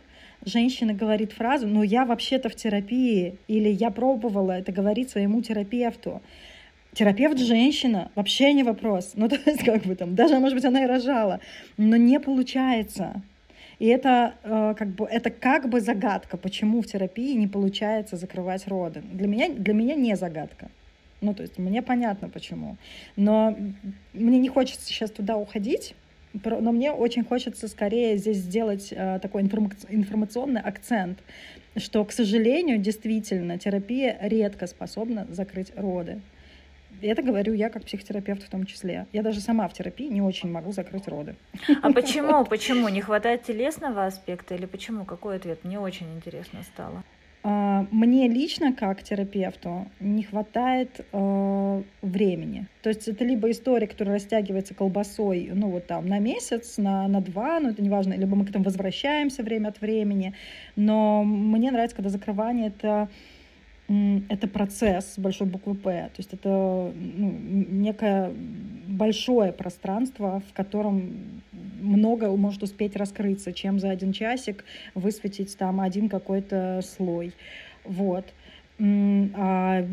[0.46, 6.22] женщина говорит фразу, ну я вообще-то в терапии, или я пробовала это говорить своему терапевту.
[6.94, 9.14] Терапевт женщина, вообще не вопрос.
[9.16, 11.40] Ну, то есть, как бы там, даже, может быть, она и рожала,
[11.78, 13.22] но не получается.
[13.80, 18.68] И это, э, как бы, это как бы загадка, почему в терапии не получается закрывать
[18.68, 19.02] роды.
[19.12, 20.70] Для меня, для меня не загадка.
[21.22, 22.78] Ну, то есть мне понятно почему.
[23.16, 23.58] Но
[24.14, 25.96] мне не хочется сейчас туда уходить,
[26.34, 31.20] но мне очень хочется скорее здесь сделать э, такой информа- информационный акцент,
[31.78, 36.22] что, к сожалению, действительно, терапия редко способна закрыть роды.
[37.02, 39.08] И это говорю я как психотерапевт в том числе.
[39.12, 41.36] Я даже сама в терапии не очень могу закрыть роды.
[41.82, 42.46] А почему?
[42.46, 42.88] Почему?
[42.88, 45.04] Не хватает телесного аспекта или почему?
[45.04, 45.64] Какой ответ?
[45.64, 47.04] Мне очень интересно стало.
[47.46, 52.68] А, Мне лично, как терапевту, не хватает э, времени.
[52.82, 57.20] То есть это либо история, которая растягивается колбасой, ну вот там на месяц, на, на
[57.20, 60.34] два, ну это неважно, либо мы к этому возвращаемся время от времени.
[60.78, 63.10] Но мне нравится, когда закрывание это
[63.88, 66.10] это процесс с большой буквы П.
[66.14, 67.32] То есть это ну,
[67.70, 68.32] некое
[68.88, 71.42] большое пространство, в котором
[71.82, 74.64] много может успеть раскрыться, чем за один часик
[74.96, 77.34] высветить там один какой-то слой.
[77.84, 78.26] Вот.
[78.84, 79.86] А,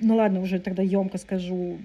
[0.00, 1.78] ну ладно, уже тогда емко скажу.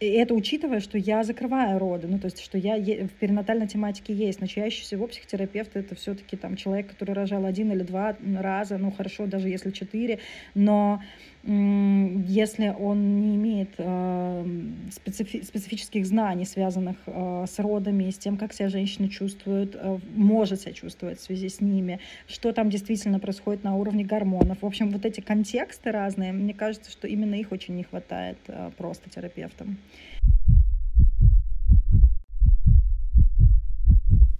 [0.00, 4.14] Это учитывая, что я закрываю роды, ну то есть, что я е- в перинатальной тематике
[4.14, 8.78] есть, но чаще всего психотерапевт это все-таки там человек, который рожал один или два раза,
[8.78, 10.20] ну хорошо, даже если четыре,
[10.54, 11.02] но
[11.50, 14.44] если он не имеет э,
[14.90, 20.60] специфи- специфических знаний, связанных э, с родами, с тем, как себя женщина чувствует, э, может
[20.60, 24.58] себя чувствовать в связи с ними, что там действительно происходит на уровне гормонов.
[24.60, 28.36] В общем, вот эти контексты разные, мне кажется, что именно их очень не хватает
[28.76, 29.78] просто терапевтам.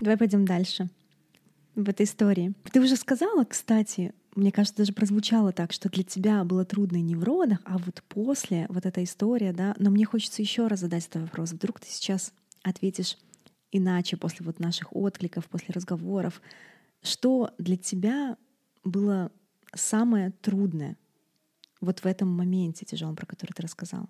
[0.00, 0.88] Давай пойдем дальше
[1.74, 2.52] в этой истории.
[2.70, 7.16] Ты уже сказала, кстати, мне кажется, даже прозвучало так, что для тебя было трудно не
[7.16, 9.74] в родах, а вот после вот эта история, да.
[9.78, 11.52] Но мне хочется еще раз задать этот вопрос.
[11.52, 13.18] Вдруг ты сейчас ответишь
[13.70, 16.40] иначе после вот наших откликов, после разговоров.
[17.02, 18.36] Что для тебя
[18.84, 19.30] было
[19.74, 20.96] самое трудное
[21.80, 24.08] вот в этом моменте тяжелом, про который ты рассказал?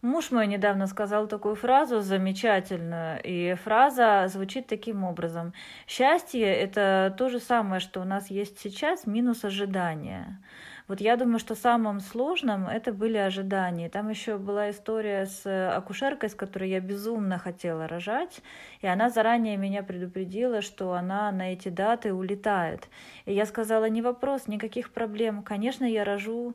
[0.00, 5.52] Муж мой недавно сказал такую фразу замечательную, и фраза звучит таким образом.
[5.88, 10.40] Счастье— это то же самое, что у нас есть сейчас, минус ожидания.
[10.86, 13.90] Вот я думаю, что самым сложным это были ожидания.
[13.90, 15.44] Там еще была история с
[15.76, 18.40] акушеркой, с которой я безумно хотела рожать,
[18.80, 22.88] и она заранее меня предупредила, что она на эти даты улетает.
[23.26, 25.42] И я сказала, не вопрос, никаких проблем.
[25.42, 26.54] Конечно, я рожу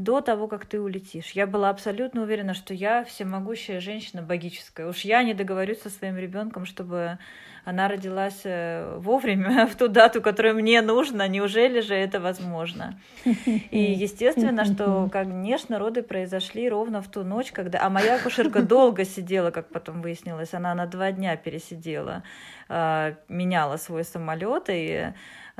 [0.00, 1.32] до того, как ты улетишь.
[1.32, 4.88] Я была абсолютно уверена, что я всемогущая женщина богическая.
[4.88, 7.18] Уж я не договорюсь со своим ребенком, чтобы
[7.66, 11.28] она родилась э, вовремя, в ту дату, которую мне нужно.
[11.28, 12.98] Неужели же это возможно?
[13.26, 17.84] И естественно, что, конечно, роды произошли ровно в ту ночь, когда...
[17.84, 20.54] А моя акушерка долго сидела, как потом выяснилось.
[20.54, 22.22] Она на два дня пересидела,
[22.70, 25.12] э, меняла свой самолет и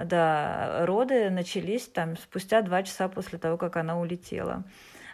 [0.04, 4.64] да, роды начались там спустя два часа после того, как она улетела.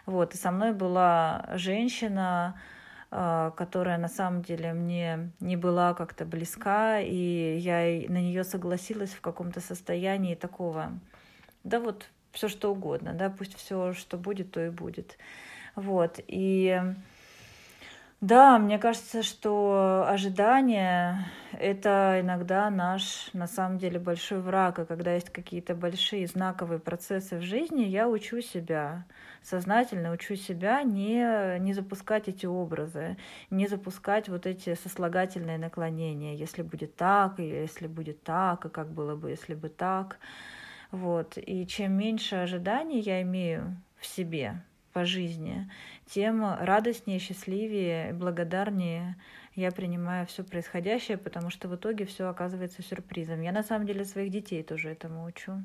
[0.05, 2.59] Вот, и со мной была женщина,
[3.09, 9.11] а, которая на самом деле мне не была как-то близка, и я на нее согласилась
[9.11, 10.91] в каком-то состоянии такого,
[11.63, 15.17] да вот все что угодно, да, пусть все, что будет, то и будет.
[15.75, 16.81] Вот, и
[18.19, 24.79] да, мне кажется, что ожидание— это иногда наш, на самом деле, большой враг.
[24.79, 29.05] И когда есть какие-то большие знаковые процессы в жизни, я учу себя,
[29.43, 33.17] сознательно учу себя не, не запускать эти образы,
[33.51, 36.35] не запускать вот эти сослагательные наклонения.
[36.35, 40.17] Если будет так, или если будет так, и как было бы, если бы так.
[40.89, 41.37] Вот.
[41.37, 44.63] И чем меньше ожиданий я имею в себе
[44.97, 45.69] по жизни,
[46.07, 49.15] тем радостнее, счастливее, благодарнее
[49.53, 53.41] я принимаю все происходящее, потому что в итоге все оказывается сюрпризом.
[53.41, 55.61] Я на самом деле своих детей тоже этому учу.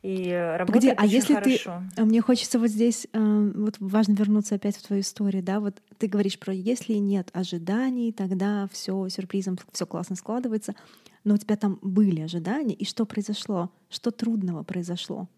[0.00, 1.82] И работает Погоди, а если хорошо.
[1.96, 2.04] ты...
[2.06, 6.06] Мне хочется вот здесь, э, вот важно вернуться опять в твою историю, да, вот ты
[6.06, 10.74] говоришь про если нет ожиданий, тогда все сюрпризом, все классно складывается,
[11.24, 13.70] но у тебя там были ожидания, и что произошло?
[13.90, 15.28] Что трудного произошло?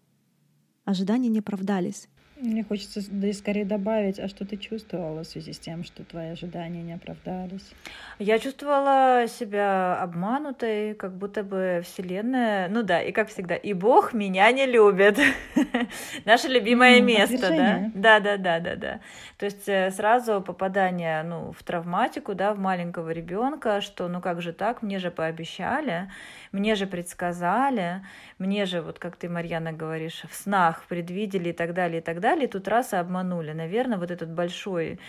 [0.85, 2.07] Ожидания не оправдались.
[2.41, 6.05] Мне хочется да и скорее добавить, а что ты чувствовала в связи с тем, что
[6.05, 7.69] твои ожидания не оправдались?
[8.17, 14.13] Я чувствовала себя обманутой, как будто бы Вселенная, ну да, и как всегда, и Бог
[14.13, 15.19] меня не любит.
[16.25, 17.91] Наше любимое место, да?
[17.93, 18.99] Да, да, да, да, да.
[19.37, 24.41] То есть э, сразу попадание ну, в травматику, да, в маленького ребенка, что ну как
[24.41, 26.09] же так, мне же пообещали,
[26.53, 28.01] мне же предсказали,
[28.37, 32.21] мне же, вот как ты, Марьяна, говоришь, в снах предвидели и так далее, и так
[32.21, 32.28] далее.
[32.37, 33.53] И тут раз и обманули.
[33.53, 34.99] Наверное, вот этот большой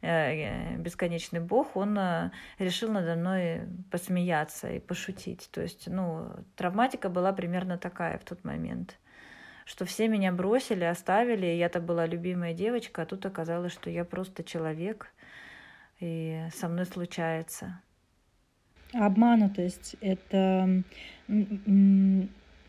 [0.00, 5.48] э, бесконечный бог, он э, решил надо мной посмеяться и пошутить.
[5.52, 8.96] То есть, ну, травматика была примерно такая в тот момент
[9.66, 14.42] что все меня бросили, оставили, я-то была любимая девочка, а тут оказалось, что я просто
[14.42, 15.12] человек,
[16.00, 17.80] и со мной случается.
[18.92, 20.82] Обманутость— это...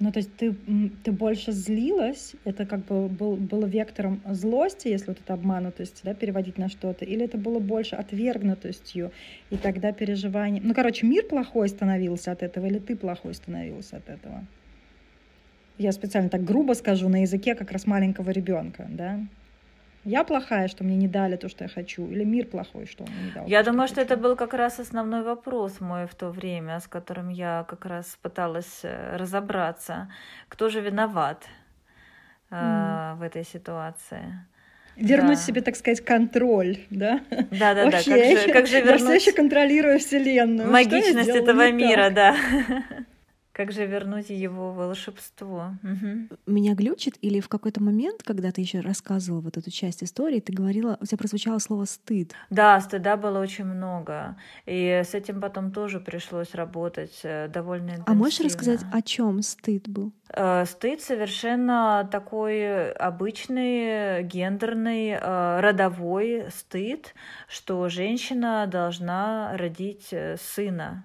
[0.02, 0.56] Ну, то есть ты,
[1.04, 6.16] ты больше злилась, это как бы был, было вектором злости, если вот это обманутость, да,
[6.16, 9.12] переводить на что-то, или это было больше отвергнутостью,
[9.52, 10.60] и тогда переживание...
[10.66, 14.44] Ну, короче, мир плохой становился от этого, или ты плохой становился от этого?
[15.78, 19.20] Я специально так грубо скажу на языке как раз маленького ребенка, да?
[20.04, 23.10] Я плохая, что мне не дали то, что я хочу, или мир плохой, что он
[23.12, 23.48] мне не дал.
[23.48, 26.88] Я думаю, что, что это был как раз основной вопрос мой в то время, с
[26.88, 30.12] которым я как раз пыталась э, разобраться,
[30.48, 31.46] кто же виноват
[32.50, 33.16] mm.
[33.18, 34.46] в этой ситуации.
[34.96, 35.44] Вернуть да.
[35.44, 37.22] себе, так сказать, контроль, да?
[37.30, 37.92] Да, да, да.
[37.92, 39.02] Как же, как же вернуть...
[39.02, 40.70] Я все еще контролирую Вселенную.
[40.70, 42.36] Магичность этого мира, да.
[43.54, 45.74] Как же вернуть его волшебство?
[45.84, 46.38] Угу.
[46.46, 50.54] Меня глючит, или в какой-то момент, когда ты еще рассказывала вот эту часть истории, ты
[50.54, 52.34] говорила, у тебя прозвучало слово стыд.
[52.50, 54.38] Да, стыда было очень много.
[54.66, 58.14] И с этим потом тоже пришлось работать э, довольно интенсивно.
[58.14, 60.14] А можешь рассказать, о чем стыд был?
[60.34, 67.14] Э, стыд совершенно такой обычный, гендерный, э, родовой стыд,
[67.50, 71.04] что женщина должна родить сына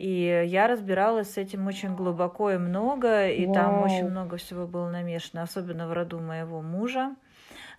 [0.00, 3.54] и я разбиралась с этим очень глубоко и много, и Вау.
[3.54, 7.14] там очень много всего было намешано, особенно в роду моего мужа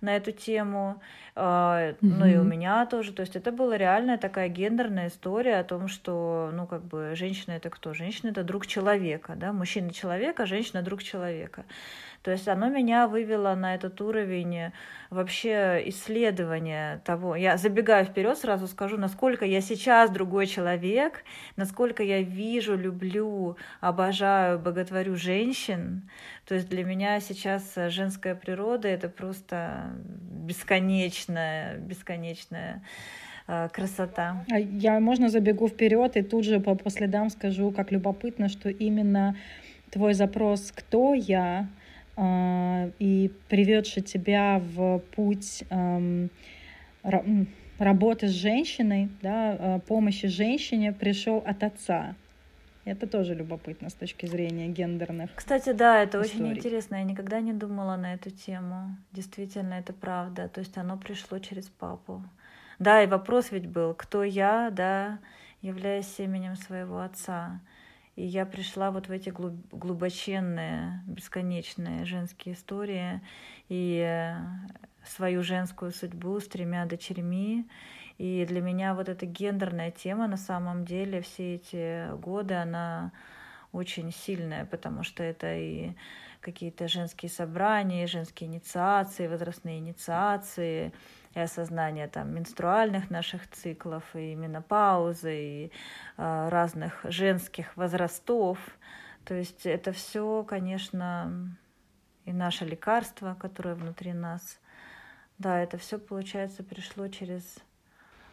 [0.02, 1.02] на эту тему,
[1.36, 1.96] mm-hmm.
[2.02, 3.12] ну и у меня тоже.
[3.14, 7.54] То есть это была реальная такая гендерная история о том, что, ну, как бы, женщина
[7.54, 7.94] это кто?
[7.94, 11.66] Женщина это друг человека, да, мужчина человека, женщина друг человека.
[12.24, 14.72] То есть оно меня вывело на этот уровень
[15.10, 17.36] вообще исследования того.
[17.36, 21.24] Я забегаю вперед, сразу скажу, насколько я сейчас другой человек,
[21.56, 26.10] насколько я вижу, люблю, обожаю, боготворю женщин.
[26.46, 32.84] То есть для меня сейчас женская природа это просто бесконечная, бесконечная
[33.48, 34.46] э, красота.
[34.52, 38.70] А я, можно, забегу вперед и тут же по, по следам скажу, как любопытно, что
[38.70, 39.36] именно
[39.90, 41.68] твой запрос «Кто я?»
[42.24, 45.64] А, и приведший тебя в путь
[47.80, 52.14] работы с женщиной, да, а, помощи женщине пришел от отца.
[52.86, 55.32] Это тоже любопытно с точки зрения гендерных.
[55.34, 56.46] Кстати, да, это историй.
[56.46, 56.96] очень интересно.
[56.98, 58.96] Я никогда не думала на эту тему.
[59.12, 60.48] Действительно, это правда.
[60.48, 62.24] То есть оно пришло через папу.
[62.78, 65.18] Да, и вопрос ведь был, кто я, да,
[65.64, 67.60] являясь семенем своего отца.
[68.16, 73.22] И я пришла вот в эти глубоченные, бесконечные женские истории
[73.70, 74.36] и э,
[75.06, 77.68] свою женскую судьбу с тремя дочерьми.
[78.18, 83.12] И для меня вот эта гендерная тема на самом деле все эти годы, она
[83.72, 85.94] очень сильная, потому что это и
[86.42, 90.92] какие-то женские собрания, женские инициации, возрастные инициации,
[91.34, 95.72] и осознание там менструальных наших циклов, и менопаузы, и
[96.18, 98.58] э, разных женских возрастов.
[99.26, 101.58] То есть это все, конечно,
[102.26, 104.60] и наше лекарство, которое внутри нас.
[105.38, 107.60] Да, это все, получается, пришло через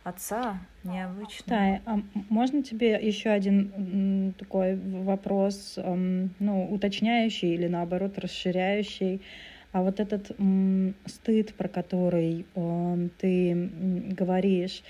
[0.04, 1.44] отца необычно.
[1.46, 9.22] Да, а можно тебе еще один такой вопрос, ну, уточняющий или наоборот расширяющий?
[9.72, 10.30] А вот этот
[11.06, 12.46] стыд, про который
[13.18, 13.70] ты
[14.10, 14.82] говоришь,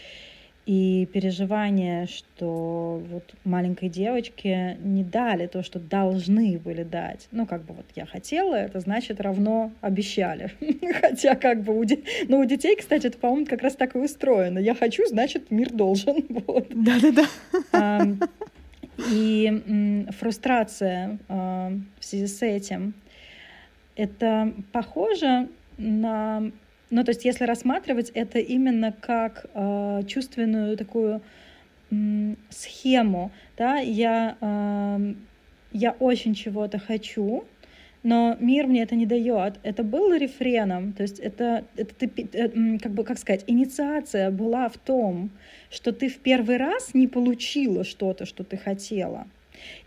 [0.68, 7.26] и переживание, что вот маленькой девочке не дали то, что должны были дать.
[7.32, 10.50] Ну, как бы вот я хотела, это значит равно обещали.
[11.00, 12.00] Хотя как бы у, де...
[12.28, 14.58] ну, у детей, кстати, это, по-моему, как раз так и устроено.
[14.58, 16.26] Я хочу, значит, мир должен.
[16.70, 18.28] Да-да-да.
[19.10, 22.92] И фрустрация а, в связи с этим,
[23.98, 26.50] это похоже на
[26.90, 31.20] ну, то есть, если рассматривать это именно как э, чувственную такую
[31.90, 35.14] э, схему, да, я, э,
[35.72, 37.44] я очень чего-то хочу,
[38.02, 39.60] но мир мне это не дает.
[39.62, 44.70] Это было рефреном, то есть это, это ты, э, как бы, как сказать, инициация была
[44.70, 45.30] в том,
[45.70, 49.26] что ты в первый раз не получила что-то, что ты хотела.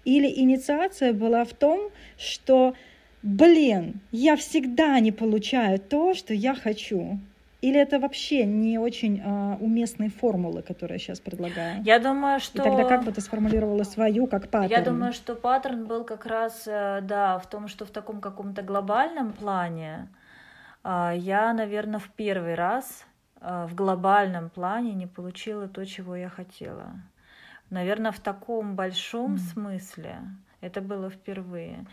[0.06, 2.76] Или инициация была в том, что
[3.24, 7.20] блин, я всегда не получаю то, что я хочу.
[7.62, 11.84] Или это вообще не очень э, уместные формулы, которые я сейчас предлагаю?
[11.84, 12.60] Я думаю, что...
[12.60, 14.72] И тогда как бы ты сформулировала свою как паттерн?
[14.72, 18.64] Я думаю, что паттерн был как раз, э, да, в том, что в таком каком-то
[18.64, 20.10] глобальном плане
[20.84, 23.06] э, я, наверное, в первый раз
[23.42, 26.94] э, в глобальном плане не получила то, чего я хотела.
[27.70, 29.38] Наверное, в таком большом mm.
[29.38, 30.18] смысле.
[30.62, 31.86] Это было впервые.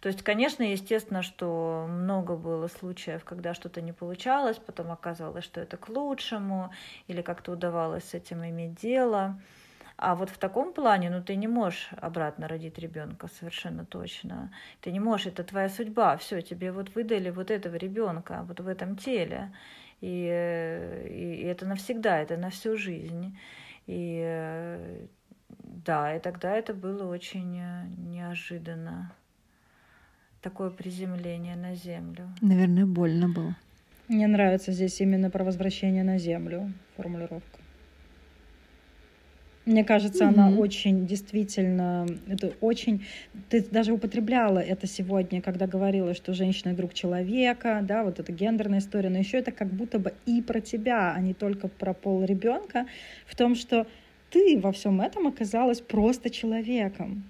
[0.00, 5.60] То есть, конечно, естественно, что много было случаев, когда что-то не получалось, потом оказалось, что
[5.60, 6.70] это к лучшему,
[7.06, 9.38] или как-то удавалось с этим иметь дело.
[9.96, 14.52] А вот в таком плане, ну, ты не можешь обратно родить ребенка совершенно точно.
[14.80, 16.16] Ты не можешь, это твоя судьба.
[16.16, 19.52] Все, тебе вот выдали вот этого ребенка, вот в этом теле.
[20.00, 20.26] И,
[21.08, 23.38] и, и это навсегда, это на всю жизнь.
[23.86, 25.06] И
[25.64, 29.12] да, и тогда это было очень э, неожиданно.
[30.40, 32.28] Такое приземление на землю.
[32.40, 33.56] Наверное, больно было.
[34.08, 37.60] Мне нравится здесь именно про возвращение на землю формулировка.
[39.64, 40.28] Мне кажется, mm-hmm.
[40.28, 43.06] она очень действительно, это очень,
[43.48, 48.80] ты даже употребляла это сегодня, когда говорила, что женщина друг человека, да, вот эта гендерная
[48.80, 52.24] история, но еще это как будто бы и про тебя, а не только про пол
[52.24, 52.86] ребенка,
[53.26, 53.86] в том, что
[54.34, 57.22] ты во всем этом оказалась просто человеком.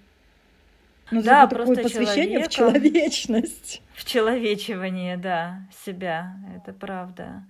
[1.11, 3.83] Ну, да, просто посвящение в человечность.
[3.93, 7.45] В человечивание, да, себя, это правда.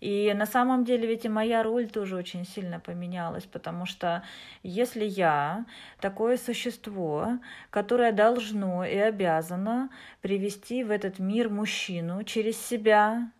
[0.00, 4.24] И на самом деле ведь и моя роль тоже очень сильно поменялась, потому что
[4.62, 5.64] если я
[5.98, 7.38] такое существо,
[7.70, 9.88] которое должно и обязано
[10.20, 13.30] привести в этот мир мужчину через себя,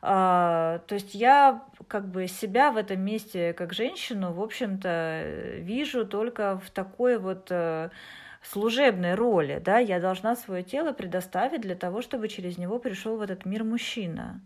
[0.00, 6.58] то есть я как бы себя в этом месте как женщину, в общем-то, вижу только
[6.58, 7.90] в такой вот э,
[8.42, 13.22] служебной роли, да, я должна свое тело предоставить для того, чтобы через него пришел в
[13.22, 14.40] этот мир мужчина.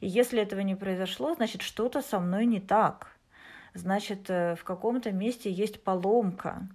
[0.00, 3.08] И если этого не произошло, значит, что-то со мной не так.
[3.74, 6.68] Значит, э, в каком-то месте есть поломка.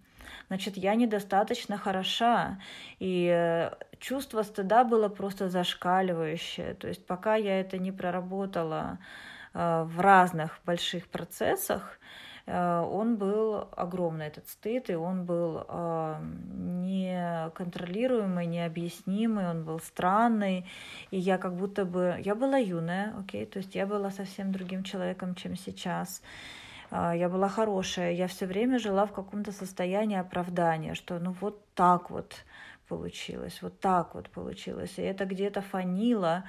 [0.51, 2.59] Значит, я недостаточно хороша.
[2.99, 6.73] И э, чувство стыда было просто зашкаливающее.
[6.73, 8.99] То есть пока я это не проработала
[9.53, 11.97] э, в разных больших процессах,
[12.47, 15.65] э, он был огромный, этот стыд, и он был
[16.19, 20.65] неконтролируемый, необъяснимый, он был странный,
[21.11, 22.19] и я как будто бы...
[22.25, 26.21] Я была юная, окей, то есть я была совсем другим человеком, чем сейчас.
[26.91, 32.09] Я была хорошая, я все время жила в каком-то состоянии оправдания, что ну вот так
[32.09, 32.35] вот
[32.89, 34.97] получилось, вот так вот получилось.
[34.97, 36.43] И это где-то фанило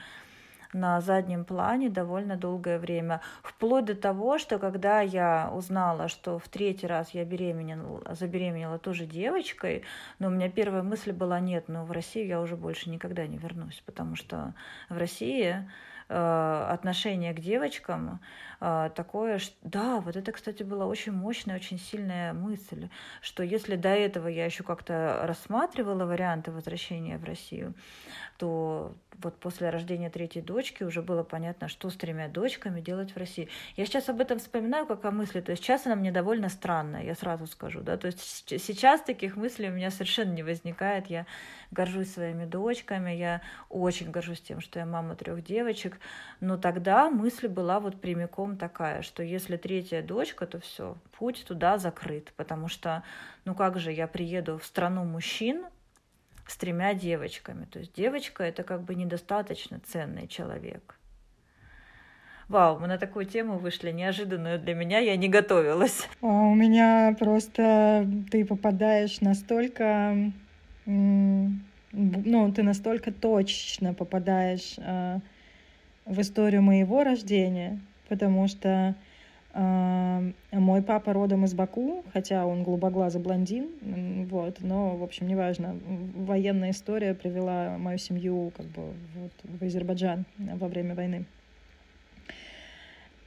[0.73, 3.21] на заднем плане довольно долгое время.
[3.43, 9.07] Вплоть до того, что когда я узнала, что в третий раз я беременела, забеременела тоже
[9.07, 9.85] девочкой,
[10.19, 13.39] но у меня первая мысль была, нет, ну в Россию я уже больше никогда не
[13.39, 14.55] вернусь, потому что
[14.89, 15.71] в России
[16.09, 18.21] отношение к девочкам
[18.61, 22.89] э, такое, что да, вот это, кстати, была очень мощная, очень сильная мысль,
[23.21, 27.75] что если до этого я еще как-то рассматривала варианты возвращения в Россию,
[28.39, 33.17] то вот после рождения третьей дочки уже было понятно, что с тремя дочками делать в
[33.17, 33.49] России.
[33.77, 37.05] Я сейчас об этом вспоминаю как о мысли, то есть сейчас она мне довольно странная,
[37.05, 38.21] я сразу скажу, да, то есть
[38.61, 41.27] сейчас таких мыслей у меня совершенно не возникает, я
[41.73, 45.99] горжусь своими дочками, я очень горжусь тем, что я мама трех девочек.
[46.41, 51.79] Но тогда мысль была вот прямиком такая, что если третья дочка, то все, путь туда
[51.79, 52.33] закрыт.
[52.37, 53.03] Потому что,
[53.45, 55.65] ну как же я приеду в страну мужчин
[56.47, 57.65] с тремя девочками?
[57.65, 60.97] То есть девочка это как бы недостаточно ценный человек.
[62.49, 66.07] Вау, мы на такую тему вышли неожиданную для меня, я не готовилась.
[66.21, 70.15] А у меня просто ты попадаешь настолько,
[70.87, 75.19] ну, ты настолько точно попадаешь э,
[76.07, 77.79] в историю моего рождения,
[78.09, 78.95] потому что
[79.55, 85.79] э, мой папа родом из Баку, хотя он голубоглазый блондин, вот, но, в общем, неважно.
[86.17, 91.25] Военная история привела мою семью как бы вот, в Азербайджан во время войны.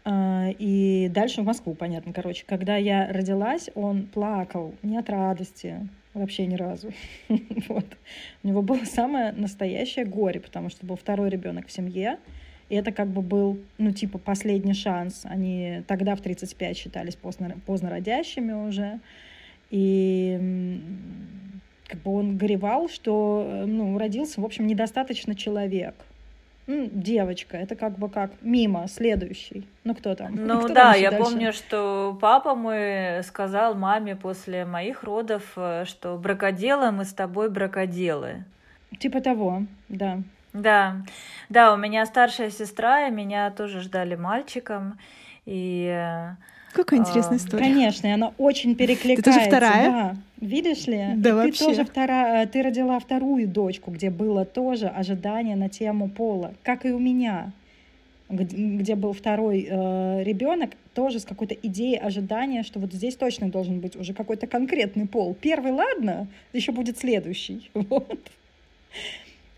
[0.07, 2.45] А, и дальше в Москву, понятно, короче.
[2.45, 6.91] Когда я родилась, он плакал не от радости, вообще ни разу.
[7.67, 7.85] вот.
[8.43, 12.19] У него было самое настоящее горе, потому что был второй ребенок в семье,
[12.69, 15.21] и это как бы был, ну, типа, последний шанс.
[15.23, 18.99] Они тогда в 35 считались поздно, поздно родящими уже.
[19.71, 20.79] И
[21.87, 25.95] как бы он горевал, что, ну, родился, в общем, недостаточно человек—
[26.67, 29.67] девочка, это как бы как мимо, следующий.
[29.83, 30.35] Ну кто там?
[30.35, 31.23] Ну кто да, я дальше?
[31.23, 37.49] помню, что папа мой сказал маме после моих родов, э, что бракоделы мы с тобой
[37.49, 38.45] бракоделы.
[38.99, 40.19] Типа того, да.
[40.53, 40.97] Да,
[41.49, 44.97] да, у меня старшая сестра, и меня тоже ждали мальчиком,
[45.45, 46.35] и э,
[46.75, 47.63] Какая интересная история.
[47.63, 49.23] Конечно, она очень перекликается.
[49.23, 49.89] Ты тоже вторая?
[49.89, 50.15] Да.
[50.41, 51.13] Видишь ли?
[51.15, 51.51] Да, и вообще.
[51.51, 56.85] Ты тоже вторая, ты родила вторую дочку, где было тоже ожидание на тему пола, как
[56.85, 57.53] и у меня,
[58.27, 63.49] где, где был второй э, ребенок, тоже с какой-то идеей ожидания, что вот здесь точно
[63.49, 65.33] должен быть уже какой-то конкретный пол.
[65.39, 67.71] Первый, ладно, еще будет следующий.
[67.73, 68.19] Вот.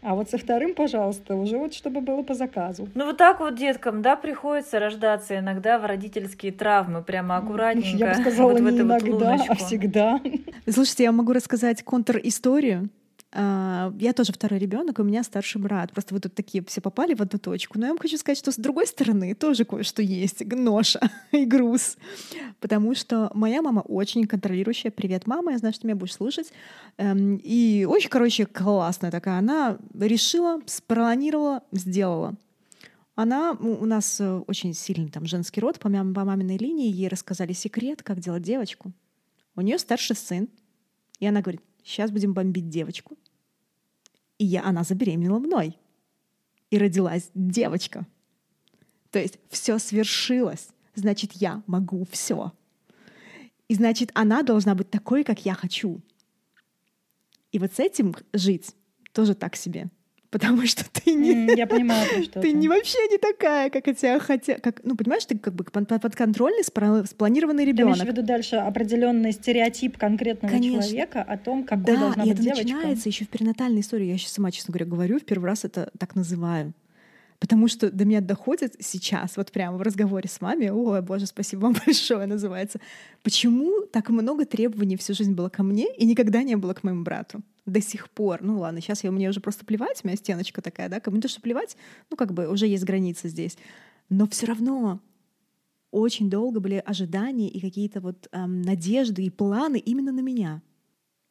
[0.01, 2.87] А вот со вторым, пожалуйста, уже вот чтобы было по заказу.
[2.93, 7.97] Ну вот так вот деткам, да, приходится рождаться иногда в родительские травмы, прямо аккуратненько.
[7.97, 10.21] Я бы сказала, вот не в эту иногда, вот а всегда.
[10.69, 12.89] Слушайте, я могу рассказать контр-историю.
[13.33, 15.91] А, я тоже второй ребенок, у меня старший брат.
[15.91, 17.77] Просто вы тут такие все попали в одну точку.
[17.77, 20.45] Но я вам хочу сказать, что с другой стороны тоже кое-что есть.
[20.45, 21.97] Ноша и груз.
[22.59, 24.91] Потому что моя мама очень контролирующая.
[24.91, 26.53] Привет, мама, я знаю, что ты меня будешь слушать.
[26.97, 29.39] Эм, и очень, короче, классная такая.
[29.39, 32.35] Она решила, спланировала, сделала.
[33.15, 37.07] Она, у нас э, очень сильный там женский род, по, мам, по маминой линии, ей
[37.07, 38.91] рассказали секрет, как делать девочку.
[39.55, 40.47] У нее старший сын,
[41.19, 43.17] и она говорит, сейчас будем бомбить девочку.
[44.37, 45.77] И я, она забеременела мной.
[46.69, 48.05] И родилась девочка.
[49.09, 50.69] То есть все свершилось.
[50.95, 52.51] Значит, я могу все.
[53.69, 56.01] И значит, она должна быть такой, как я хочу.
[57.51, 58.75] И вот с этим жить
[59.13, 59.89] тоже так себе
[60.31, 61.55] потому что ты не...
[61.55, 64.61] я понимаю, что ты не вообще не такая, как тебя хотят.
[64.61, 67.95] Как, ну, понимаешь, ты как бы подконтрольный, спланированный ребенок.
[67.95, 70.83] Ты имеешь в виду дальше определенный стереотип конкретного Конечно.
[70.83, 72.63] человека о том, какой да, должна быть это девочка.
[72.63, 74.05] начинается еще в перинатальной истории.
[74.05, 76.73] Я сейчас сама, честно говоря, говорю, в первый раз это так называю.
[77.39, 81.61] Потому что до меня доходит сейчас, вот прямо в разговоре с вами, ой, боже, спасибо
[81.61, 82.79] вам большое, называется,
[83.23, 87.03] почему так много требований всю жизнь было ко мне и никогда не было к моему
[87.03, 87.43] брату?
[87.67, 88.41] До сих пор.
[88.41, 91.41] Ну ладно, сейчас я, мне уже просто плевать, у меня стеночка такая, да, кому-то что
[91.41, 91.75] плевать,
[92.09, 93.57] ну как бы уже есть границы здесь.
[94.09, 95.01] Но все равно
[95.91, 100.61] очень долго были ожидания и какие-то вот эм, надежды и планы именно на меня.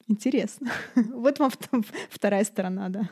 [0.09, 0.71] Интересно.
[0.95, 1.51] вот вам
[2.11, 3.11] вторая сторона, да.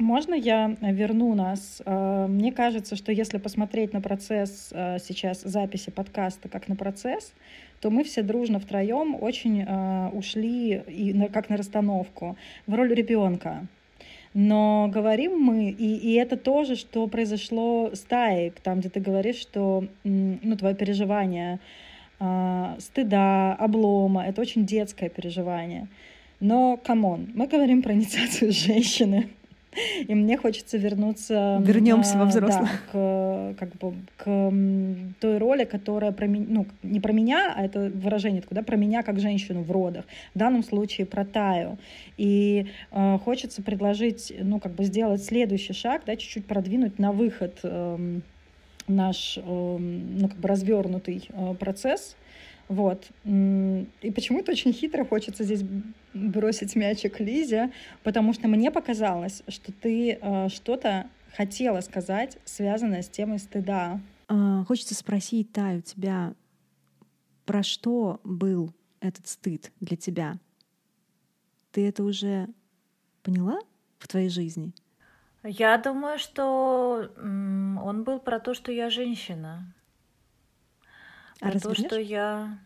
[0.00, 1.82] Можно я верну нас?
[1.84, 7.34] Э, мне кажется, что если посмотреть на процесс э, сейчас записи подкаста как на процесс,
[7.82, 13.66] то мы все дружно втроем очень э, ушли и как на расстановку в роль ребенка.
[14.32, 19.36] Но говорим мы, и, и это тоже, что произошло с Таей, там, где ты говоришь,
[19.36, 21.58] что ну, твое переживание
[22.78, 25.88] стыда, облома, это очень детское переживание.
[26.38, 29.30] Но, come on, мы говорим про инициацию женщины.
[30.06, 31.58] И мне хочется вернуться...
[31.62, 32.70] Вернемся во взрослых.
[32.92, 34.24] Да, к, как бы, к
[35.20, 38.76] той роли, которая про меня, ну, не про меня, а это выражение такое, да, про
[38.76, 40.04] меня как женщину в родах.
[40.34, 41.78] В данном случае про Таю.
[42.16, 47.58] И э, хочется предложить, ну, как бы сделать следующий шаг, да, чуть-чуть продвинуть на выход
[47.62, 48.20] э,
[48.88, 52.16] наш, э, ну, как бы развернутый э, процесс,
[52.70, 53.08] вот.
[53.24, 55.62] И почему-то очень хитро хочется здесь
[56.14, 63.08] бросить мячик Лизе, потому что мне показалось, что ты э, что-то хотела сказать, связанное с
[63.08, 64.00] темой стыда.
[64.28, 66.34] А, хочется спросить, Тай, у тебя
[67.44, 70.38] про что был этот стыд для тебя?
[71.72, 72.48] Ты это уже
[73.22, 73.58] Поняла?
[73.98, 74.72] В твоей жизни?
[75.42, 79.74] Я думаю, что он был про то, что я женщина.
[81.40, 82.58] А про то, что я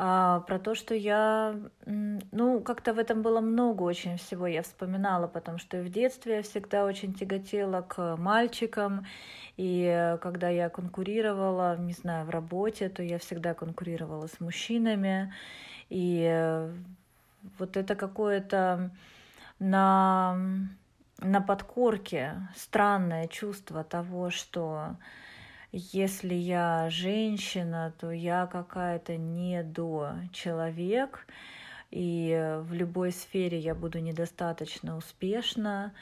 [0.00, 4.46] а, про то, что я, ну, как-то в этом было много очень всего.
[4.46, 9.06] Я вспоминала, потому что в детстве я всегда очень тяготела к мальчикам,
[9.56, 15.34] и когда я конкурировала, не знаю, в работе, то я всегда конкурировала с мужчинами,
[15.88, 16.70] и
[17.58, 18.92] вот это какое-то
[19.58, 20.38] на,
[21.18, 24.96] на подкорке странное чувство того, что
[25.72, 31.26] если я женщина, то я какая-то не до человек,
[31.90, 35.92] и в любой сфере я буду недостаточно успешна.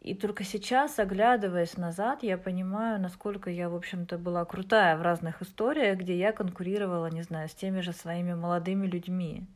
[0.00, 5.42] И только сейчас, оглядываясь назад, я понимаю, насколько я, в общем-то, была крутая в разных
[5.42, 9.46] историях, где я конкурировала, не знаю, с теми же своими молодыми людьми.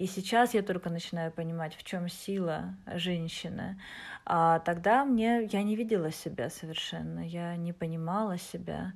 [0.00, 3.78] И сейчас я только начинаю понимать, в чем сила женщины.
[4.24, 8.94] А тогда мне я не видела себя совершенно, я не понимала себя.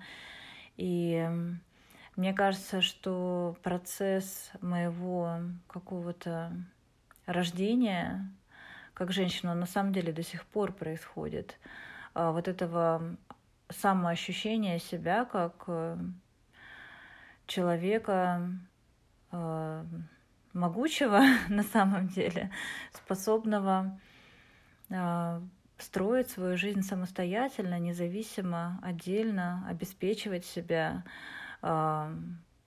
[0.78, 1.28] И
[2.16, 6.56] мне кажется, что процесс моего какого-то
[7.26, 8.26] рождения
[8.94, 11.58] как женщина, на самом деле до сих пор происходит.
[12.14, 13.14] А вот этого
[13.68, 15.98] самоощущения себя как э,
[17.46, 18.48] человека
[19.32, 19.84] э,
[20.54, 22.50] могучего на самом деле,
[22.92, 23.98] способного
[24.88, 25.40] э,
[25.78, 31.04] строить свою жизнь самостоятельно, независимо, отдельно, обеспечивать себя
[31.62, 32.16] э,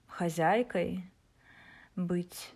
[0.06, 1.10] хозяйкой,
[1.96, 2.52] быть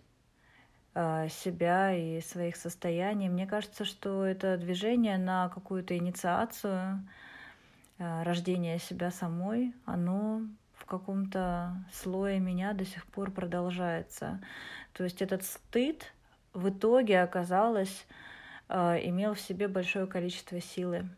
[0.93, 3.27] э, себя и своих состояний.
[3.27, 7.07] Мне кажется, что это движение на какую-то инициацию
[7.99, 10.41] рождения себя самой, оно
[10.83, 14.41] в каком-то слое меня до сих пор продолжается.
[14.93, 16.13] То есть этот стыд
[16.53, 18.05] в итоге оказалось,
[18.69, 21.09] э, имел в себе большое количество силы.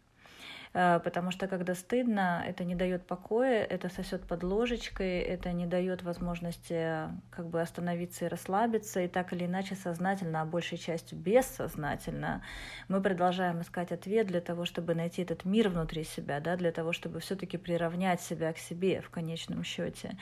[0.76, 5.66] Э, потому что когда стыдно, это не дает покоя, это сосет под ложечкой, это не
[5.66, 11.18] дает возможности как бы остановиться и расслабиться, и так или иначе сознательно, а большей частью
[11.18, 12.42] бессознательно
[12.90, 16.92] мы продолжаем искать ответ для того, чтобы найти этот мир внутри себя, да, для того,
[16.92, 20.18] чтобы все-таки приравнять себя к себе в конечном счете.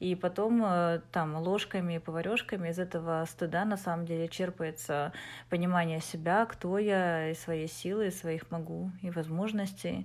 [0.00, 5.12] И потом э, там ложками и поварешками из этого стыда на самом деле черпается
[5.50, 9.97] понимание себя, кто я, и своей силы, и своих могу, и возможностей.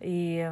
[0.00, 0.50] И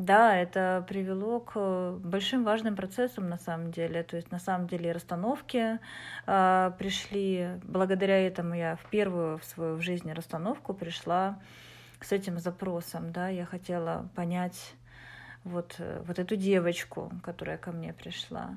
[0.00, 4.02] да, это привело к большим важным процессам на самом деле.
[4.02, 5.78] То есть на самом деле расстановки
[6.26, 7.60] э, пришли.
[7.64, 11.38] Благодаря этому я в первую в свою в жизни расстановку пришла
[12.00, 13.12] с этим запросом.
[13.12, 14.74] Да, я хотела понять
[15.44, 18.56] вот, э, вот эту девочку, которая ко мне пришла.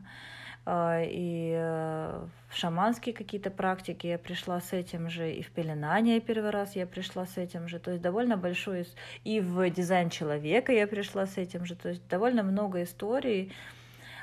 [0.65, 6.21] А, и э, в шаманские какие-то практики я пришла с этим же, и в пеленание
[6.21, 8.87] первый раз я пришла с этим же, то есть довольно большой,
[9.25, 13.51] и в дизайн человека я пришла с этим же, то есть довольно много историй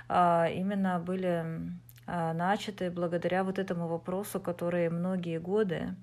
[0.09, 1.45] а, именно были
[2.07, 5.95] а, начаты благодаря вот этому вопросу, который многие годы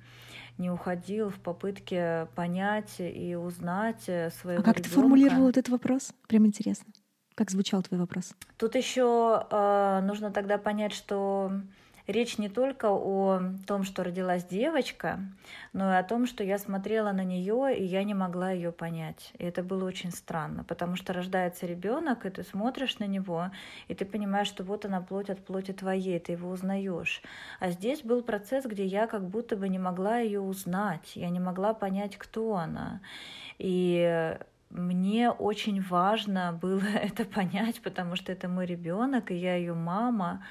[0.59, 4.89] не уходил в попытке понять и узнать э, своего А как ребенка.
[4.89, 6.13] ты формулировала этот вопрос?
[6.27, 6.93] Прям интересно.
[7.37, 8.33] Как звучал твой вопрос?
[8.57, 11.51] Тут еще э, нужно тогда понять, что
[12.07, 15.19] речь не только о том, что родилась девочка,
[15.71, 19.33] но и о том, что я смотрела на нее, и я не могла ее понять.
[19.37, 23.51] И это было очень странно, потому что рождается ребенок, и ты смотришь на него,
[23.87, 27.21] и ты понимаешь, что вот она плоть от плоти твоей, ты его узнаешь.
[27.59, 31.39] А здесь был процесс, где я как будто бы не могла ее узнать, я не
[31.39, 32.99] могла понять, кто она.
[33.59, 34.35] И
[34.69, 40.43] мне очень важно было это понять, потому что это мой ребенок, и я ее мама.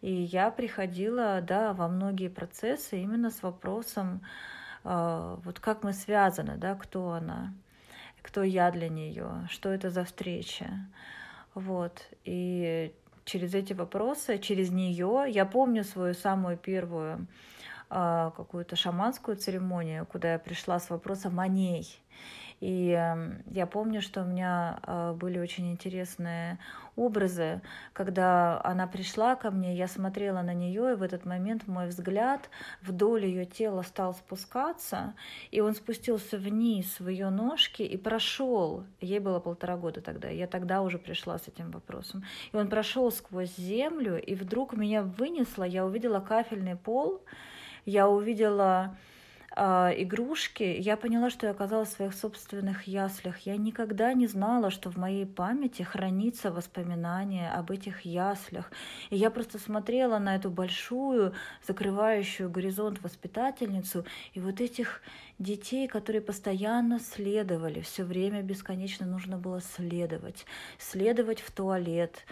[0.00, 4.22] И я приходила, да, во многие процессы именно с вопросом,
[4.84, 7.52] э, вот как мы связаны, да, кто она,
[8.22, 10.66] кто я для нее, что это за встреча.
[11.54, 12.08] Вот.
[12.24, 12.94] И
[13.24, 17.26] через эти вопросы, через нее я помню свою самую первую
[17.90, 22.00] э, какую-то шаманскую церемонию, куда я пришла с вопросом о ней.
[22.60, 26.58] И эм, я помню, что у меня э, были очень интересные
[26.96, 27.60] образы,
[27.92, 32.50] когда она пришла ко мне, я смотрела на нее, и в этот момент мой взгляд
[32.82, 35.14] вдоль ее тела стал спускаться,
[35.52, 38.84] и он спустился вниз в ее ножки и прошел.
[39.00, 42.24] Ей было полтора года тогда, я тогда уже пришла с этим вопросом.
[42.52, 47.22] И он прошел сквозь землю, и вдруг меня вынесло, я увидела кафельный пол,
[47.84, 48.96] я увидела
[49.58, 53.40] э, игрушки, я поняла, что я оказалась в своих собственных яслях.
[53.40, 58.70] Я никогда не знала, что в моей памяти хранится воспоминание об этих яслях.
[59.10, 61.34] И я просто смотрела на эту большую,
[61.66, 64.04] закрывающую горизонт воспитательницу,
[64.34, 65.02] и вот этих
[65.38, 70.46] детей, которые постоянно следовали, все время бесконечно нужно было следовать,
[70.78, 72.24] следовать в туалет,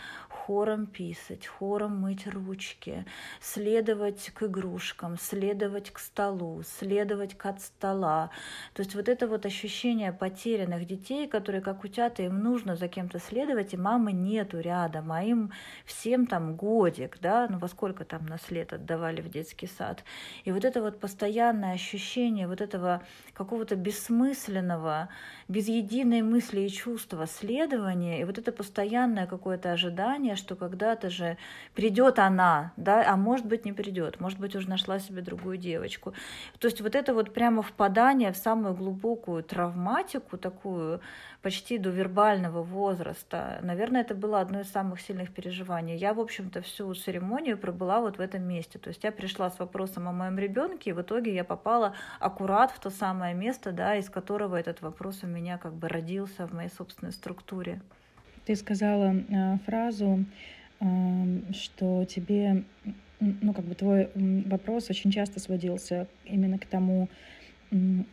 [0.47, 3.05] хором писать, хором мыть ручки,
[3.41, 8.31] следовать к игрушкам, следовать к столу, следовать к от стола.
[8.75, 13.19] То есть вот это вот ощущение потерянных детей, которые как утята, им нужно за кем-то
[13.19, 15.51] следовать, и мамы нету рядом, а им
[15.85, 20.05] всем там годик, да, ну во сколько там нас лет отдавали в детский сад.
[20.45, 25.09] И вот это вот постоянное ощущение вот этого какого-то бессмысленного,
[25.49, 31.37] без единой мысли и чувства следования, и вот это постоянное какое-то ожидание, что когда-то же
[31.75, 36.15] придет она, да, а может быть не придет, может быть уже нашла себе другую девочку.
[36.59, 41.01] То есть вот это вот прямо впадание в самую глубокую травматику, такую
[41.43, 45.97] почти до вербального возраста, наверное, это было одно из самых сильных переживаний.
[45.97, 48.79] Я, в общем-то, всю церемонию пробыла вот в этом месте.
[48.79, 52.73] То есть я пришла с вопросом о моем ребенке, и в итоге я попала аккурат
[52.73, 56.53] в то самое место, да, из которого этот вопрос у меня как бы родился в
[56.53, 57.81] моей собственной структуре.
[58.47, 60.25] Ты сказала э, фразу,
[60.81, 60.87] э,
[61.53, 62.63] что тебе,
[63.19, 67.09] ну, как бы твой вопрос очень часто сводился именно к тому,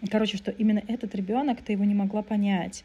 [0.10, 2.84] короче, что именно этот ребенок ты его не могла понять.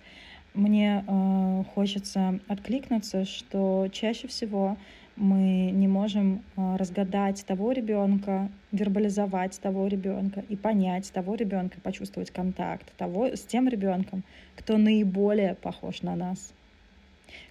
[0.53, 4.77] Мне э, хочется откликнуться, что чаще всего
[5.17, 12.31] мы не можем э, разгадать того ребенка, вербализовать того ребенка и понять того ребенка, почувствовать
[12.31, 14.23] контакт того с тем ребенком,
[14.55, 16.53] кто наиболее похож на нас,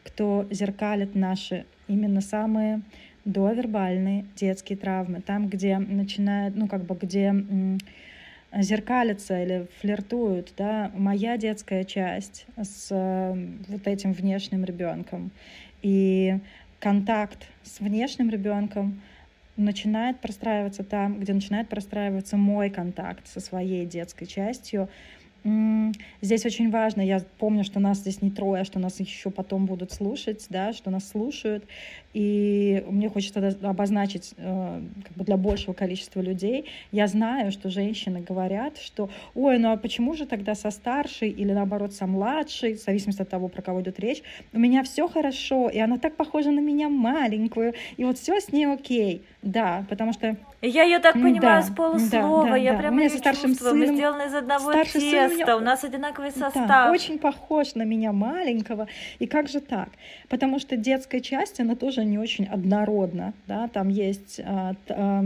[0.03, 2.81] кто зеркалит наши именно самые
[3.25, 7.33] довербальные детские травмы, там, где начинает, ну как бы где
[8.55, 12.89] зеркалятся или флиртуют, да, моя детская часть с
[13.67, 15.31] вот этим внешним ребенком.
[15.81, 16.39] И
[16.79, 19.01] контакт с внешним ребенком
[19.57, 24.87] начинает простраиваться там, где начинает простраиваться мой контакт со своей детской частью,
[26.21, 29.91] Здесь очень важно, я помню, что нас здесь не трое, что нас еще потом будут
[29.91, 31.63] слушать, да, что нас слушают,
[32.13, 36.65] и мне хочется обозначить э, как бы для большего количества людей.
[36.91, 41.53] Я знаю, что женщины говорят, что, ой, ну а почему же тогда со старшей или
[41.53, 45.69] наоборот со младшей, в зависимости от того, про кого идет речь, у меня все хорошо,
[45.69, 49.23] и она так похожа на меня маленькую, и вот все с ней окей.
[49.43, 50.35] Да, потому что...
[50.61, 52.79] Я ее так понимаю да, с полуслова, да, да, я да.
[52.79, 53.73] прям ее старшим чувствую.
[53.73, 55.57] Сыном, Мы сделаны из одного теста, меня...
[55.57, 56.67] у нас одинаковый состав.
[56.67, 58.87] Да, очень похож на меня маленького.
[59.19, 59.89] И как же так?
[60.27, 63.33] Потому что детская часть, она тоже не очень однородна.
[63.45, 63.67] Да?
[63.67, 64.41] Там есть...
[64.43, 65.23] А, а,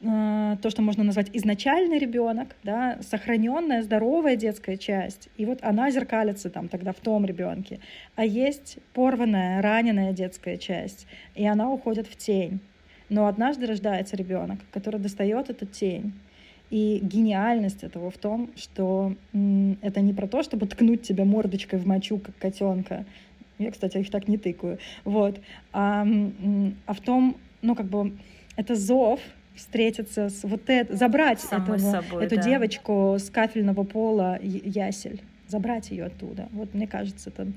[0.00, 6.50] то, что можно назвать изначальный ребенок, да, сохраненная, здоровая детская часть, и вот она зеркалится
[6.50, 7.80] там тогда в том ребенке.
[8.14, 12.60] А есть порванная, раненая детская часть, и она уходит в тень.
[13.08, 16.12] Но однажды рождается ребенок, который достает эту тень.
[16.70, 19.14] И гениальность этого в том, что
[19.80, 23.06] это не про то, чтобы ткнуть тебя мордочкой в мочу, как котенка.
[23.58, 24.78] Я, кстати, их так не тыкаю.
[25.04, 25.40] Вот.
[25.72, 26.06] А,
[26.86, 28.12] а в том, ну, как бы,
[28.56, 29.20] это зов
[29.54, 32.42] встретиться с вот это, забрать этого, собой, эту да.
[32.42, 36.48] девочку с кафельного пола ясель, забрать ее оттуда.
[36.52, 37.48] Вот мне кажется, это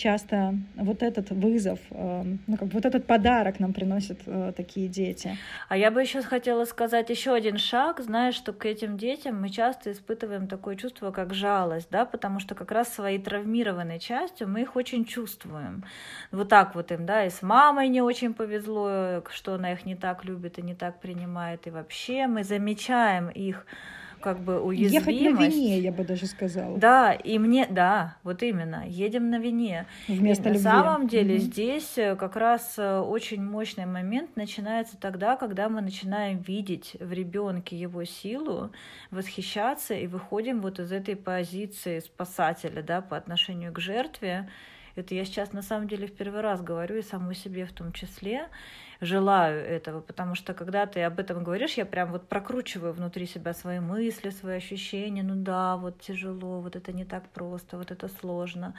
[0.00, 4.88] часто вот этот вызов, эм, ну, как бы вот этот подарок нам приносят э, такие
[4.88, 5.36] дети.
[5.68, 9.50] А я бы еще хотела сказать еще один шаг, знаешь, что к этим детям мы
[9.50, 14.62] часто испытываем такое чувство, как жалость, да, потому что как раз своей травмированной частью мы
[14.62, 15.84] их очень чувствуем.
[16.32, 19.96] Вот так вот им, да, и с мамой не очень повезло, что она их не
[19.96, 23.66] так любит и не так принимает, и вообще мы замечаем их
[24.20, 25.06] как бы уязвимость.
[25.06, 26.78] Ехать на вине, я бы даже сказала.
[26.78, 29.86] Да, и мне, да, вот именно, едем на вине.
[30.08, 30.64] Вместо и любви.
[30.64, 31.42] На самом деле угу.
[31.42, 37.12] здесь э, как раз э, очень мощный момент начинается тогда, когда мы начинаем видеть в
[37.12, 38.70] ребенке его силу,
[39.10, 44.48] восхищаться и выходим вот из этой позиции спасателя, да, по отношению к жертве.
[44.96, 47.92] Это я сейчас на самом деле в первый раз говорю и самой себе в том
[47.92, 48.48] числе
[49.00, 53.54] желаю этого, потому что когда ты об этом говоришь, я прям вот прокручиваю внутри себя
[53.54, 58.08] свои мысли, свои ощущения, ну да, вот тяжело, вот это не так просто, вот это
[58.08, 58.74] сложно.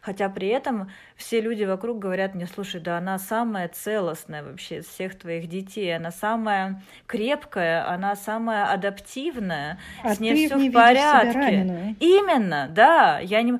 [0.00, 4.86] Хотя при этом все люди вокруг говорят мне, слушай, да она самая целостная вообще из
[4.86, 11.96] всех твоих детей, она самая крепкая, она самая адаптивная, а с ней все в порядке.
[12.00, 13.58] Именно, да, я не,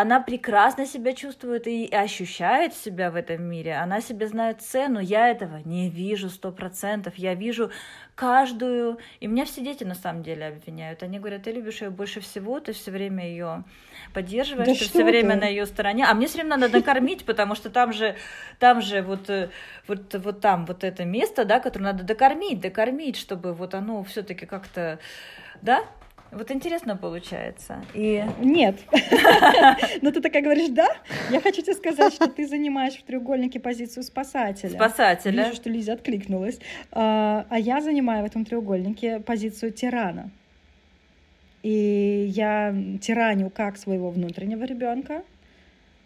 [0.00, 5.28] она прекрасно себя чувствует и ощущает себя в этом мире, она себе знает цену, я
[5.28, 7.14] этого не вижу сто процентов.
[7.16, 7.70] Я вижу
[8.14, 8.98] каждую...
[9.20, 11.02] И меня все дети на самом деле обвиняют.
[11.02, 13.64] Они говорят, ты любишь ее больше всего, ты все время ее
[14.14, 16.06] поддерживаешь, да ты все время на ее стороне.
[16.06, 18.16] А мне все время надо накормить, потому что там же,
[18.58, 19.50] там же вот, э,
[19.86, 24.46] вот, вот там вот это место, да, которое надо докормить, докормить, чтобы вот оно все-таки
[24.46, 24.98] как-то,
[25.60, 25.84] да,
[26.32, 27.84] вот интересно получается.
[27.94, 28.24] И...
[28.40, 28.76] Нет.
[30.02, 30.88] Но ты такая говоришь, да?
[31.30, 34.70] Я хочу тебе сказать, что ты занимаешь в треугольнике позицию спасателя.
[34.70, 35.44] Спасателя.
[35.44, 36.60] Вижу, что Лиза откликнулась.
[36.92, 40.30] А, а я занимаю в этом треугольнике позицию тирана.
[41.62, 45.22] И я тираню как своего внутреннего ребенка,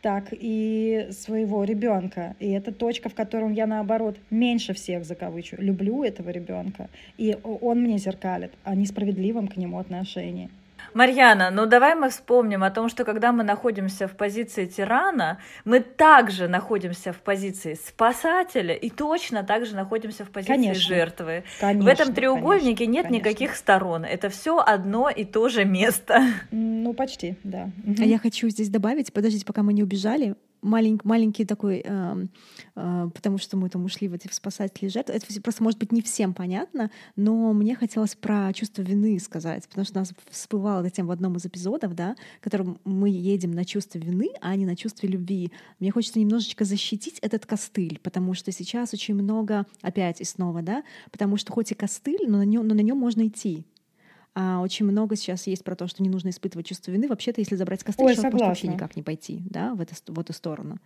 [0.05, 2.37] так и своего ребенка.
[2.39, 5.57] И это точка, в котором я, наоборот, меньше всех закавычу.
[5.59, 6.91] Люблю этого ребенка.
[7.17, 10.51] И он мне зеркалит о несправедливом к нему отношении.
[10.95, 15.81] Марьяна, ну давай мы вспомним о том, что когда мы находимся в позиции тирана, мы
[15.81, 21.45] также находимся в позиции спасателя и точно также находимся в позиции конечно, жертвы.
[21.61, 23.29] Конечно, в этом треугольнике конечно, нет конечно.
[23.29, 24.05] никаких сторон.
[24.05, 26.23] Это все одно и то же место.
[26.53, 27.71] Ну, почти, да.
[27.99, 32.27] А я хочу здесь добавить, подождите, пока мы не убежали, малень, маленький такой, э,
[32.75, 35.11] э, потому что мы там ушли в эти спасатели жертв.
[35.11, 39.85] Это просто, может быть, не всем понятно, но мне хотелось про чувство вины сказать, потому
[39.85, 43.53] что у нас всплывало эта тема в одном из эпизодов, да, в котором мы едем
[43.53, 45.53] на чувство вины, а не на чувство любви.
[45.79, 50.83] Мне хочется немножечко защитить этот костыль, потому что сейчас очень много, опять и снова, да,
[51.12, 53.65] потому что хоть и костыль, но на нем, но на нем можно идти.
[54.35, 57.07] А очень много сейчас есть про то, что не нужно испытывать чувство вины.
[57.07, 60.18] Вообще-то, если забрать костыль, Ой, человек может вообще никак не пойти да, в, это, в
[60.18, 60.78] эту сторону.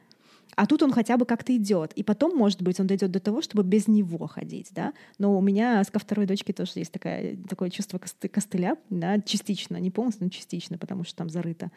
[0.54, 1.92] А тут он хотя бы как-то идет.
[1.92, 4.92] И потом, может быть, он дойдет до того, чтобы без него ходить, да.
[5.18, 9.76] Но у меня ко второй дочке тоже есть такая, такое чувство косты, костыля, да, частично,
[9.76, 11.70] не полностью, но частично, потому что там зарыто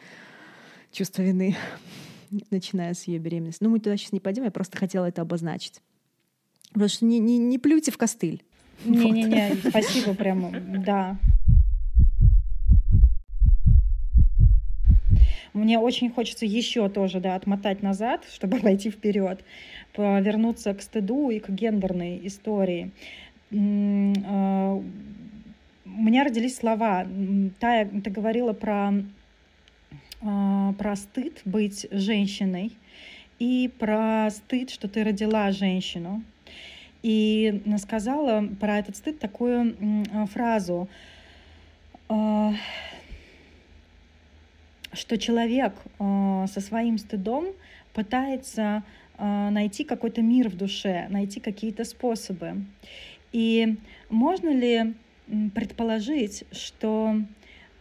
[0.92, 1.56] чувство вины,
[2.50, 3.64] начиная с ее беременности.
[3.64, 5.82] Ну, мы туда сейчас не пойдем, я просто хотела это обозначить.
[6.74, 8.44] Потому что не, не, не плюйте в костыль.
[8.86, 11.18] Не-не-не, спасибо прямо, да.
[15.54, 19.44] Мне очень хочется еще тоже да, отмотать назад, чтобы пойти вперед,
[19.94, 22.92] повернуться к стыду и к гендерной истории.
[23.54, 24.82] А,
[25.86, 27.06] у меня родились слова.
[27.60, 28.94] Тая, ты говорила про,
[30.22, 32.72] а, про стыд быть женщиной
[33.40, 36.24] и про стыд, что ты родила женщину.
[37.04, 39.76] И сказала про этот стыд такую
[40.32, 40.88] фразу
[42.10, 42.54] а,
[44.94, 47.46] что человек э, со своим стыдом
[47.94, 48.84] пытается
[49.18, 52.66] э, найти какой-то мир в душе, найти какие-то способы.
[53.32, 53.78] И
[54.10, 54.94] можно ли
[55.56, 57.16] предположить, что,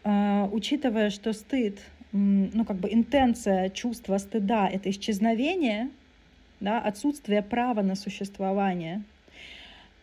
[0.05, 1.81] э, учитывая, что стыд,
[2.13, 5.91] ну как бы интенция чувства стыда— это исчезновение,
[6.61, 9.03] да, отсутствие права на существование,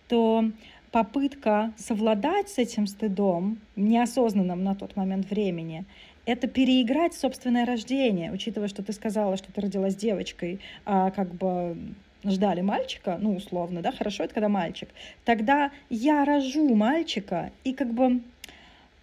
[0.08, 0.46] то
[0.92, 5.86] попытка совладать с этим стыдом, неосознанным на тот момент времени,
[6.26, 11.78] это переиграть собственное рождение, учитывая, что ты сказала, что ты родилась девочкой, а как бы
[12.24, 14.90] ждали мальчика, ну, условно, да, хорошо, это когда мальчик,
[15.24, 18.22] тогда я рожу мальчика и как бы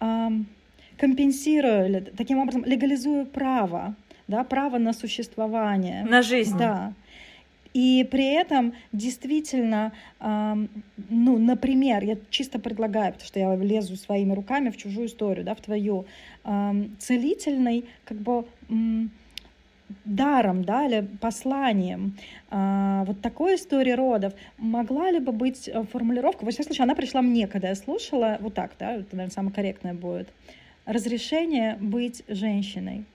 [0.01, 0.47] эм,
[0.97, 3.95] компенсирую, таким образом легализую право,
[4.27, 6.03] да, право на существование.
[6.03, 6.57] На жизнь.
[6.57, 6.93] Да.
[7.75, 14.69] И при этом действительно, ну, например, я чисто предлагаю, потому что я лезу своими руками
[14.69, 16.05] в чужую историю, да, в твою,
[16.99, 18.45] целительной, как бы,
[20.05, 22.17] даром, да, или посланием
[22.49, 26.95] э, вот такой истории родов могла ли бы быть э, формулировка, во всяком случае, она
[26.95, 30.29] пришла мне, когда я слушала, вот так, да, это, наверное, самое корректное будет,
[30.85, 33.05] разрешение быть женщиной.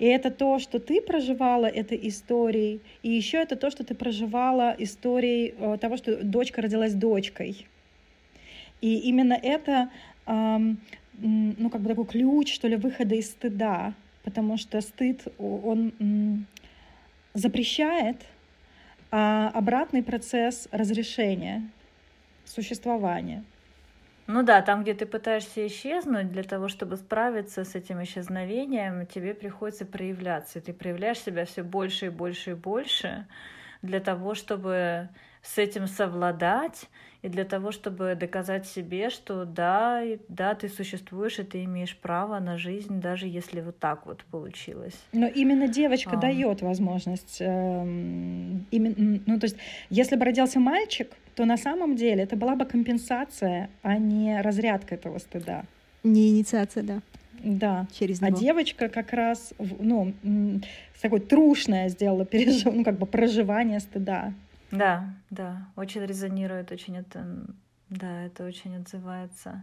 [0.00, 4.74] И это то, что ты проживала этой историей, и еще это то, что ты проживала
[4.78, 7.66] историей э, того, что дочка родилась дочкой.
[8.80, 9.90] И именно это,
[10.26, 13.92] ну, как бы такой ключ, что ли, выхода из стыда,
[14.24, 16.46] потому что стыд, он
[17.34, 18.16] запрещает,
[19.10, 21.68] а обратный процесс разрешения
[22.46, 23.44] существования—
[24.32, 29.34] ну да, там, где ты пытаешься исчезнуть, для того, чтобы справиться с этим исчезновением, тебе
[29.34, 30.60] приходится проявляться.
[30.60, 33.26] Ты проявляешь себя все больше и больше и больше
[33.82, 35.08] для того, чтобы
[35.42, 36.88] с этим совладать
[37.22, 42.38] и для того, чтобы доказать себе, что да, да, ты существуешь, и ты имеешь право
[42.38, 44.98] на жизнь, даже если вот так вот получилось.
[45.12, 46.16] Но именно девочка а.
[46.16, 47.82] дает возможность, э,
[48.70, 49.56] именно, ну то есть,
[49.90, 54.94] если бы родился мальчик, то на самом деле это была бы компенсация, а не разрядка
[54.94, 55.64] этого стыда.
[56.02, 57.00] Не инициация, да.
[57.42, 57.86] Да.
[57.98, 58.36] Через а него.
[58.36, 60.14] А девочка как раз, ну,
[61.00, 62.72] такой трушное сделала пережив...
[62.74, 64.32] ну, как бы проживание стыда.
[64.70, 67.24] Да, да, очень резонирует, очень это,
[67.88, 69.62] да, это очень отзывается.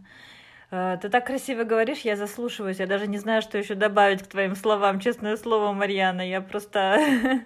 [0.69, 4.27] Э, ты так красиво говоришь, я заслушиваюсь, я даже не знаю, что еще добавить к
[4.27, 7.41] твоим словам, честное слово, Марьяна, я просто...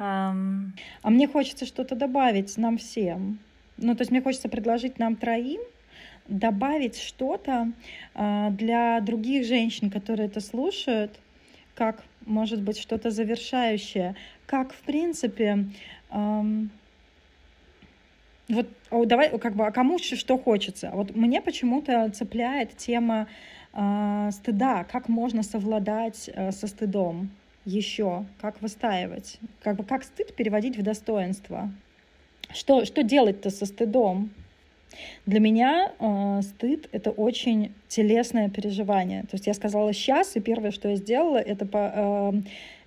[0.00, 0.32] А
[1.02, 3.40] мне хочется что-то добавить нам всем.
[3.78, 5.60] Ну, то есть мне хочется предложить нам троим
[6.28, 7.72] добавить что-то
[8.14, 11.18] а, для других женщин, которые это слушают,
[11.74, 14.14] как, может быть, что-то завершающее,
[14.48, 15.66] как, в принципе,
[16.10, 16.70] эм,
[18.48, 18.66] вот
[19.06, 20.90] давай, как бы, а кому что хочется?
[20.94, 23.28] Вот мне почему-то цепляет тема
[23.74, 27.30] э, стыда, как можно совладать э, со стыдом
[27.66, 31.70] еще, как выстаивать, как бы как стыд переводить в достоинство.
[32.54, 34.30] Что, что делать-то со стыдом?
[35.26, 39.22] Для меня э, стыд это очень телесное переживание.
[39.24, 42.32] То есть я сказала сейчас, и первое, что я сделала, это по, э,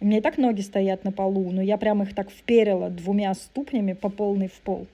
[0.02, 3.34] у меня и так ноги стоят на полу, но я прям их так вперила двумя
[3.34, 4.88] ступнями по полной в пол.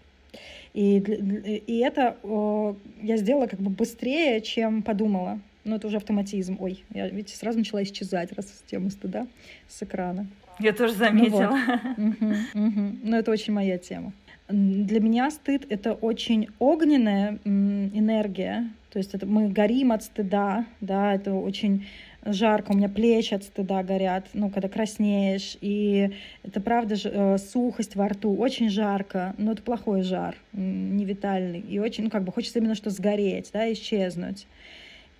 [0.73, 5.39] И, и это э, я сделала как бы быстрее, чем подумала.
[5.63, 6.57] Но это уже автоматизм.
[6.59, 9.27] Ой, я ведь сразу начала исчезать, раз с темы стыда,
[9.67, 10.27] с экрана.
[10.59, 11.57] Я тоже заметила.
[11.97, 12.27] Ну, вот.
[12.53, 12.97] угу, угу.
[13.03, 14.13] Но это очень моя тема.
[14.49, 18.69] Для меня стыд— это очень огненная энергия.
[18.91, 21.85] То есть это мы горим от стыда, да, это очень
[22.33, 26.11] жарко, у меня плечи от стыда горят, ну, когда краснеешь, и
[26.43, 31.59] это правда же э, сухость во рту, очень жарко, но это плохой жар, не витальный,
[31.59, 34.47] и очень, ну, как бы хочется именно что сгореть, да, исчезнуть.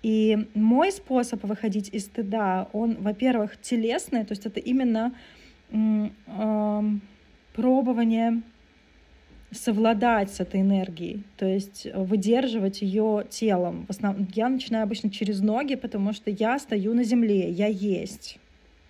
[0.02, 5.12] И мой способ выходить из стыда, он, во-первых, телесный, то есть это именно
[5.70, 6.82] э,
[7.54, 8.42] пробование
[9.50, 13.86] совладать с этой энергией, то есть э, выдерживать ее телом.
[13.86, 18.38] В основном я начинаю обычно через ноги, потому что я стою на земле, я есть,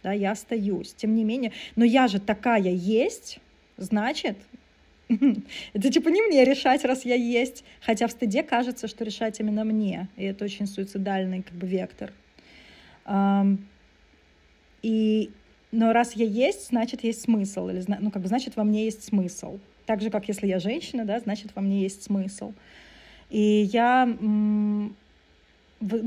[0.02, 0.94] да, я остаюсь.
[0.94, 3.38] Тем не менее, но я же такая есть,
[3.76, 4.36] значит,
[5.72, 7.64] это типа не мне решать, раз я есть.
[7.80, 10.08] Хотя в стыде кажется, что решать именно мне.
[10.16, 12.12] И это очень суицидальный как бы вектор.
[14.82, 15.30] И,
[15.72, 17.68] но раз я есть, значит, есть смысл.
[17.68, 19.58] Или, ну, как бы, значит, во мне есть смысл.
[19.88, 22.52] Так же, как если я женщина, да, значит, во мне есть смысл.
[23.30, 24.92] И я, ну,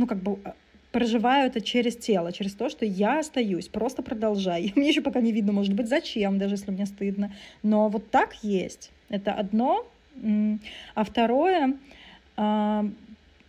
[0.08, 0.54] как бы а,
[0.92, 4.72] проживаю это через тело, через то, что я остаюсь, просто продолжай.
[4.76, 7.34] Мне еще пока не видно, может быть, зачем, даже если мне стыдно.
[7.64, 8.92] Но вот так есть.
[9.10, 9.88] Это одно.
[10.94, 11.76] А второе,
[12.38, 12.86] а,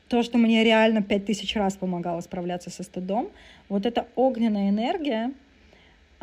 [0.09, 3.29] то, что мне реально пять тысяч раз помогало справляться со стыдом,
[3.69, 5.33] вот эта огненная энергия,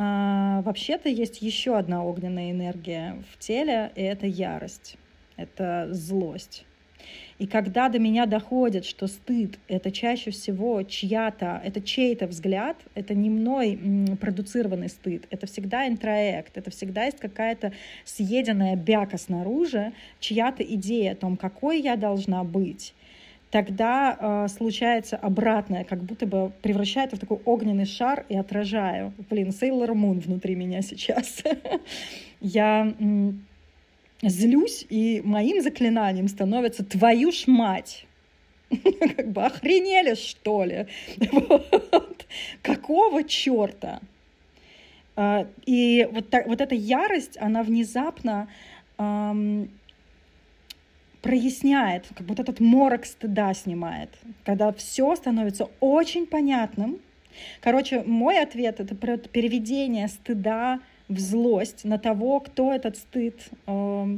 [0.01, 4.95] а, вообще-то есть еще одна огненная энергия в теле, и это ярость,
[5.35, 6.63] это злость.
[7.37, 13.13] И когда до меня доходит, что стыд— это чаще всего чья-то, это чей-то взгляд, это
[13.13, 13.77] не мной
[14.21, 17.73] продуцированный стыд, это всегда интроект, это всегда есть какая-то
[18.05, 19.91] съеденная бяка снаружи,
[20.21, 22.93] чья-то идея о том, какой я должна быть,
[23.51, 29.13] тогда э, случается обратное, как будто бы превращает в такой огненный шар и отражаю.
[29.29, 31.43] Блин, Sailor Moon внутри меня сейчас.
[32.41, 32.93] Я
[34.21, 38.05] злюсь, и моим заклинанием становится «твою ж мать».
[39.15, 40.85] Как бы охренели, что ли?
[42.61, 43.99] Какого черта?
[45.15, 48.47] А, и вот, так, вот эта ярость, она внезапно
[51.21, 54.09] проясняет, как будто этот морок стыда снимает,
[54.45, 56.99] когда все становится очень понятным.
[57.61, 64.17] Короче, мой ответ— это переведение стыда в злость на того, кто этот стыд э,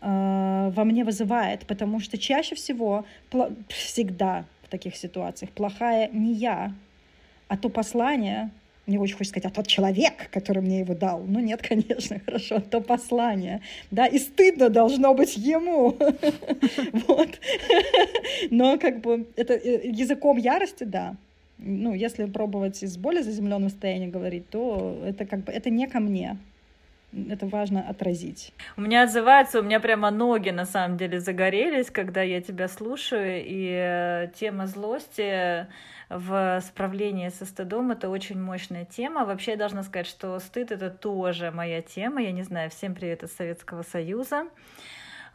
[0.00, 3.04] э, во мне вызывает, потому что чаще всего,
[3.68, 6.74] всегда в таких ситуациях, плохая не я,
[7.48, 8.50] а то послание,
[8.86, 11.22] мне очень хочется сказать, а тот человек, который мне его дал.
[11.26, 13.60] Ну нет, конечно, хорошо, то послание.
[13.90, 15.96] Да, и стыдно должно быть ему.
[17.06, 17.28] Вот.
[18.50, 21.16] Но как бы это э, языком ярости, да.
[21.58, 26.00] Ну, если пробовать из более заземленного состояния говорить, то это как бы это не ко
[26.00, 26.36] мне
[27.30, 28.52] это важно отразить.
[28.76, 33.42] У меня отзывается, у меня прямо ноги на самом деле загорелись, когда я тебя слушаю,
[33.44, 35.66] и э, тема злости
[36.08, 39.24] в справлении со стыдом это очень мощная тема.
[39.24, 42.22] Вообще я должна сказать, что стыд это тоже моя тема.
[42.22, 44.46] Я не знаю, всем привет из Советского Союза.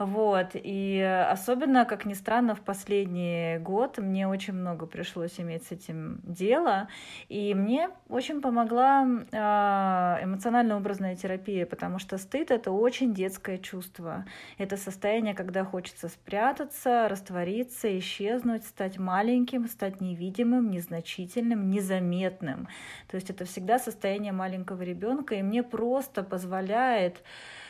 [0.03, 0.99] Вот, и
[1.29, 6.87] особенно, как ни странно, в последний год мне очень много пришлось иметь с этим дело,
[7.29, 14.25] и мне очень помогла а, эмоционально-образная терапия, потому что стыд— это очень детское чувство.
[14.57, 22.67] Это состояние, когда хочется спрятаться, раствориться, исчезнуть, стать маленьким, стать невидимым, незначительным, незаметным.
[23.07, 27.21] То есть это всегда состояние маленького ребенка, и мне просто позволяет,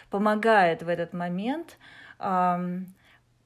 [0.10, 1.78] помогает в этот момент—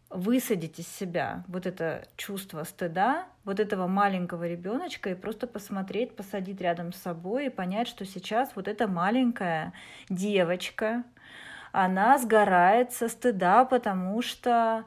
[0.09, 6.61] высадить из себя вот это чувство стыда, вот этого маленького ребеночка и просто посмотреть, посадить
[6.61, 9.73] рядом с собой и понять, что сейчас вот эта маленькая
[10.09, 11.03] девочка,
[11.71, 14.85] она сгорает со стыда, потому что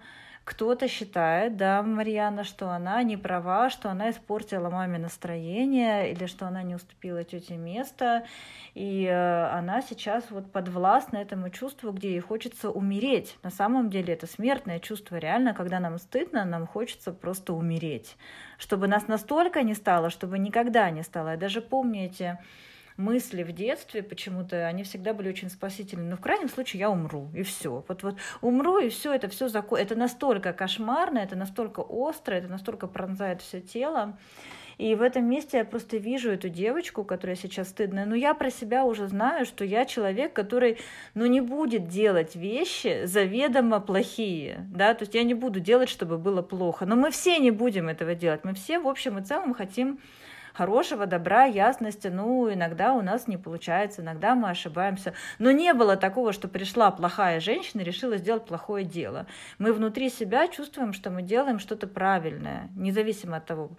[0.49, 6.47] кто-то считает, да, Марьяна, что она не права, что она испортила маме настроение или что
[6.47, 8.25] она не уступила тете место,
[8.75, 13.37] и э, она сейчас вот подвластна этому чувству, где ей хочется умереть.
[13.43, 18.17] На самом деле это смертное чувство, реально, когда нам стыдно, нам хочется просто умереть,
[18.57, 21.33] чтобы нас настолько не стало, чтобы никогда не стало.
[21.33, 22.39] Я даже помню эти
[22.99, 26.11] мысли в детстве почему-то, они всегда были очень спасительны.
[26.11, 27.85] Но в крайнем случае я умру, и все.
[27.89, 29.79] Вот, вот умру, и все, это все закон.
[29.79, 34.19] Это настолько кошмарно, это настолько остро, это настолько пронзает все тело.
[34.79, 38.07] И в этом месте я просто вижу эту девочку, которая сейчас стыдная.
[38.07, 40.79] Но я про себя уже знаю, что я человек, который
[41.15, 44.67] ну, не будет делать вещи заведомо плохие.
[44.73, 44.95] Да?
[44.95, 46.87] То есть я не буду делать, чтобы было плохо.
[46.87, 48.45] Но мы все не будем этого делать.
[48.45, 49.99] Мы все, в общем и целом, хотим
[50.59, 52.09] хорошего, добра, ясности.
[52.09, 55.15] Ну, иногда у нас не получается, иногда мы ошибаемся.
[55.39, 59.27] Но не было такого, что пришла плохая женщина и решила сделать плохое дело.
[59.59, 63.71] Мы внутри себя чувствуем, что мы делаем что-то правильное, независимо от того,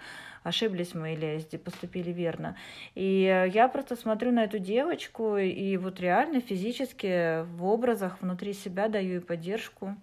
[0.44, 2.56] ошиблись мы или поступили верно.
[2.96, 8.88] И я просто смотрю на эту девочку, и вот реально физически в образах внутри себя
[8.88, 9.98] даю ей поддержку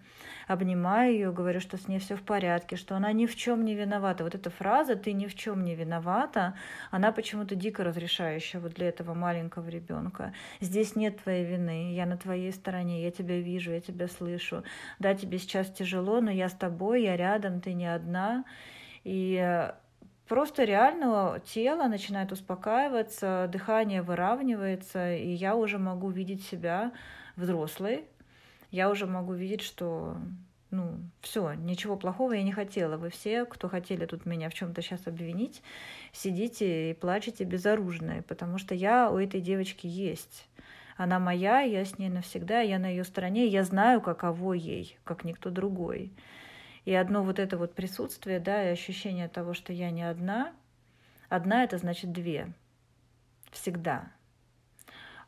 [0.47, 3.75] обнимаю ее, говорю, что с ней все в порядке, что она ни в чем не
[3.75, 4.25] виновата.
[4.25, 6.55] Вот эта фраза «ты ни в чем не виновата»,
[6.91, 10.33] она почему-то дико разрешающая вот для этого маленького ребенка.
[10.61, 14.63] Здесь нет твоей вины, я на твоей стороне, я тебя вижу, я тебя слышу.
[14.99, 18.45] Да, тебе сейчас тяжело, но я с тобой, я рядом, ты не одна.
[19.03, 19.69] И
[20.29, 26.93] просто реально тело начинает успокаиваться, дыхание выравнивается, и я уже могу видеть себя
[27.37, 28.05] взрослой,
[28.71, 30.17] я уже могу видеть, что
[30.71, 32.97] ну, все, ничего плохого я не хотела.
[32.97, 35.63] Вы все, кто хотели тут меня в чем-то сейчас обвинить,
[36.13, 40.49] сидите и плачете безоружные, потому что я у этой девочки есть.
[40.97, 45.25] Она моя, я с ней навсегда, я на ее стороне, я знаю, каково ей, как
[45.25, 46.13] никто другой.
[46.85, 50.53] И одно вот это вот присутствие, да, и ощущение того, что я не одна,
[51.29, 52.53] одна это значит две.
[53.51, 54.11] Всегда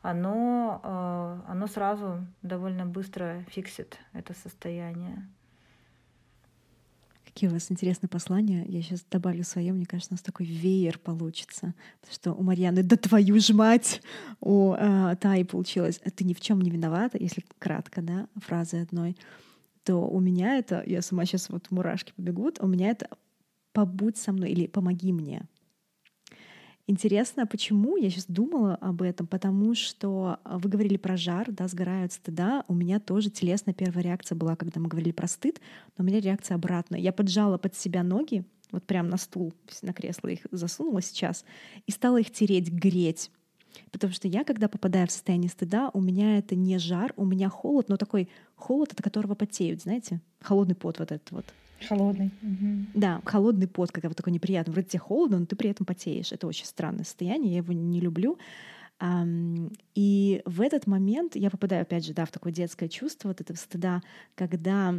[0.01, 5.27] оно, э, оно сразу довольно быстро фиксит это состояние.
[7.25, 8.65] Какие у вас интересные послания.
[8.67, 9.71] Я сейчас добавлю свое.
[9.71, 11.73] Мне кажется, у нас такой веер получится.
[12.01, 14.01] Потому что у Марьяны «Да твою ж мать!»
[14.39, 19.15] У э, Таи получилось «Ты ни в чем не виновата», если кратко, да, фразы одной.
[19.83, 23.09] То у меня это, я сама сейчас вот мурашки побегут, у меня это
[23.73, 25.43] «Побудь со мной» или «Помоги мне».
[26.89, 31.67] Интересно, почему я сейчас думала об этом, потому что а, вы говорили про жар, да,
[31.67, 32.63] сгорают стыда.
[32.67, 35.61] У меня тоже телесная первая реакция была, когда мы говорили про стыд,
[35.95, 36.99] но у меня реакция обратная.
[36.99, 41.45] Я поджала под себя ноги, вот прям на стул, на кресло их засунула сейчас,
[41.85, 43.29] и стала их тереть, греть.
[43.91, 47.49] Потому что я, когда попадаю в состояние стыда, у меня это не жар, у меня
[47.49, 50.21] холод, но такой холод, от которого потеют, знаете?
[50.41, 51.45] Холодный пот вот этот вот.
[51.87, 52.31] Холодный.
[52.93, 54.73] Да, холодный пот, когда вот такой неприятный.
[54.73, 56.31] Вроде тебе холодно, но ты при этом потеешь.
[56.31, 58.37] Это очень странное состояние, я его не люблю.
[59.95, 63.55] И в этот момент я попадаю, опять же, да, в такое детское чувство вот этого
[63.55, 64.01] стыда,
[64.35, 64.93] когда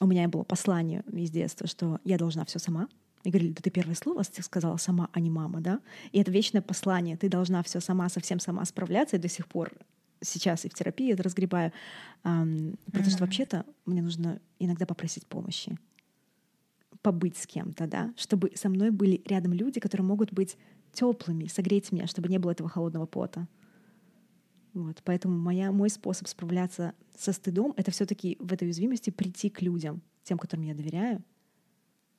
[0.00, 2.88] у меня было послание из детства, что я должна все сама.
[3.24, 5.80] И говорили, да ты первое слово сказала сама, а не мама, да?
[6.10, 9.16] И это вечное послание, ты должна все сама, совсем сама справляться.
[9.16, 9.70] И до сих пор
[10.22, 11.72] сейчас и в терапии это разгребаю,
[12.24, 13.10] эм, потому mm-hmm.
[13.10, 15.78] что вообще-то мне нужно иногда попросить помощи,
[17.02, 20.56] побыть с кем-то, да, чтобы со мной были рядом люди, которые могут быть
[20.92, 23.48] теплыми, согреть меня, чтобы не было этого холодного пота.
[24.74, 29.50] Вот, поэтому моя, мой способ справляться со стыдом— это все таки в этой уязвимости прийти
[29.50, 31.22] к людям, тем, которым я доверяю,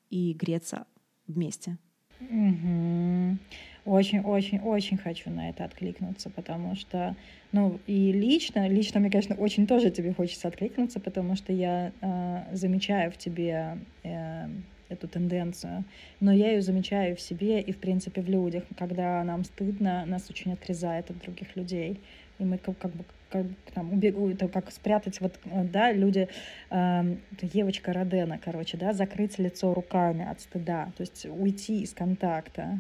[0.10, 0.86] и греться
[1.26, 1.80] вместе.
[2.20, 3.38] Угу.
[3.86, 7.16] Очень-очень-очень хочу на это откликнуться, потому что,
[7.52, 12.44] ну, и лично, лично мне, конечно, очень тоже тебе хочется откликнуться, потому что я э,
[12.54, 14.48] замечаю в тебе э,
[14.88, 15.84] эту тенденцию,
[16.22, 18.64] но я ее замечаю в себе и, в принципе, в людях.
[18.78, 22.00] Когда нам стыдно, нас очень отрезает от других людей.
[22.40, 26.30] И мы как, как бы как, там, убегу, это как спрятать, вот, да, люди,
[26.70, 32.80] э, девочка Родена, короче, да, закрыть лицо руками от стыда, то есть уйти из контакта.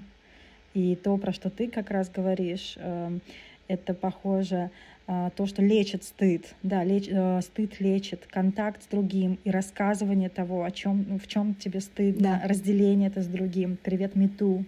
[0.73, 3.19] И то, про что ты как раз говоришь, э,
[3.67, 4.71] это похоже
[5.07, 10.29] э, то, что лечит стыд, да, леч, э, стыд лечит контакт с другим и рассказывание
[10.29, 12.47] того, о чем, ну, в чем тебе стыдно, да.
[12.47, 13.77] разделение это с другим.
[13.81, 14.65] Привет, Мету.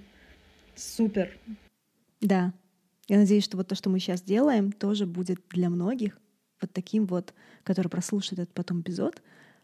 [0.75, 1.35] Супер.
[2.21, 2.53] Да,
[3.07, 6.19] я надеюсь, что вот то, что мы сейчас делаем, тоже будет для многих
[6.61, 7.33] вот таким вот,
[7.63, 9.21] который прослушает этот потом эпизод,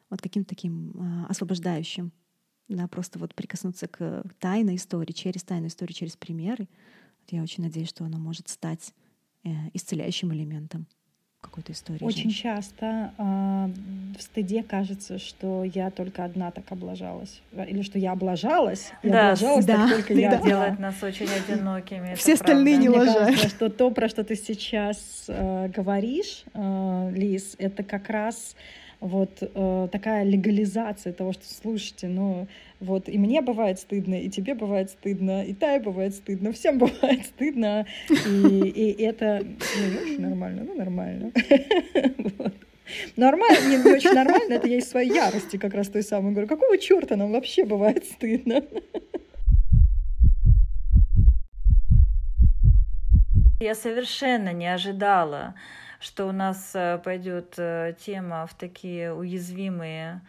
[0.10, 2.12] вот каким-то таким э, освобождающим.
[2.72, 6.69] Да, просто вот прикоснуться к тайной истории, через тайную историю, через примеры.
[7.30, 8.93] Я очень надеюсь, что оно может стать
[9.43, 10.88] э, исцеляющим элементом
[11.41, 12.03] какой-то истории.
[12.03, 12.43] Очень женщин.
[12.43, 13.69] часто э,
[14.18, 17.41] в стыде кажется, что я только одна так облажалась.
[17.52, 20.19] Или что я облажалась, и да, облажалась да, так только да.
[20.22, 20.38] я.
[20.38, 22.15] делает нас очень одинокими.
[22.15, 23.38] Все остальные не лажают.
[23.38, 28.56] что то, про что ты сейчас э, говоришь, э, Лиз, это как раз
[29.02, 32.48] вот э, такая легализация того, что слушайте, ну
[32.80, 37.26] вот и мне бывает стыдно, и тебе бывает стыдно, и Тай бывает стыдно, всем бывает
[37.26, 39.44] стыдно, и, и это
[40.18, 41.32] ну, нормально, ну нормально.
[43.15, 46.48] Нормально, не, не очень нормально, это я из своей ярости как раз той самой говорю,
[46.48, 48.64] какого черта нам вообще бывает стыдно?
[53.62, 55.54] Я совершенно не ожидала,
[56.00, 60.22] что у нас э, пойдет э, тема в такие уязвимые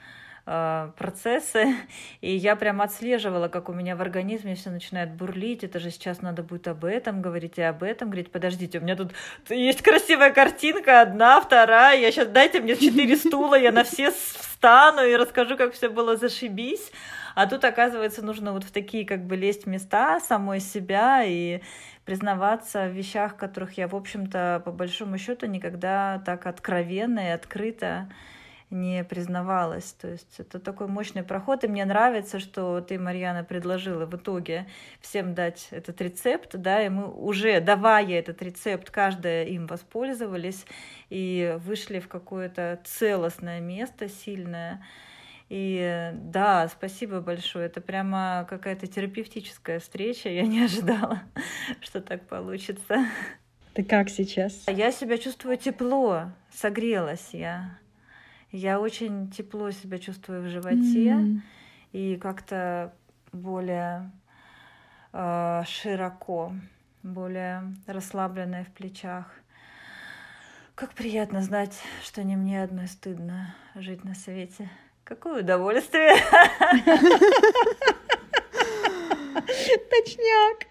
[0.45, 1.75] процессы,
[2.21, 6.21] и я прям отслеживала, как у меня в организме все начинает бурлить, это же сейчас
[6.21, 8.33] надо будет об этом говорить и об этом говорить.
[8.33, 9.13] Подождите, у меня тут
[9.49, 15.03] есть красивая картинка, одна, вторая, я сейчас, дайте мне четыре стула, я на все встану
[15.03, 16.17] и расскажу, как все было.
[16.17, 16.93] Зашибись.
[17.35, 21.61] А тут, оказывается, нужно вот в такие как бы лезть места самой себя и
[22.05, 28.09] признаваться в вещах, которых я, в общем-то, по большому счету никогда так откровенно и открыто
[28.73, 29.93] не признавалась.
[29.93, 34.67] То есть это такой мощный проход, и мне нравится, что ты, Марьяна, предложила в итоге
[35.01, 40.65] всем дать этот рецепт, да, и мы уже, давая этот рецепт, каждая им воспользовались
[41.11, 44.83] и вышли в какое-то целостное место, сильное,
[45.49, 47.67] и да, спасибо большое.
[47.67, 50.31] Это прямо какая-то терапевтическая встреча.
[50.31, 51.25] Я не ожидала,
[51.83, 53.05] что так получится.
[53.75, 54.65] Ты как сейчас?
[54.67, 57.79] Я себя чувствую тепло, согрелась я.
[58.53, 61.41] Я очень тепло себя чувствую в животе mm.
[61.93, 62.95] и как-то
[63.33, 64.11] более
[65.15, 66.53] э, широко,
[67.03, 69.25] более расслабленная в плечах.
[70.75, 74.71] Как приятно знать, что не мне одной стыдно жить на свете.
[75.03, 76.15] Какое удовольствие!
[79.91, 80.67] Точняк!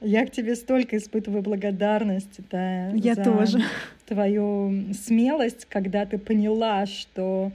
[0.00, 3.58] Я к тебе столько испытываю благодарность, да, Я за тоже.
[4.06, 7.52] твою смелость, когда ты поняла, что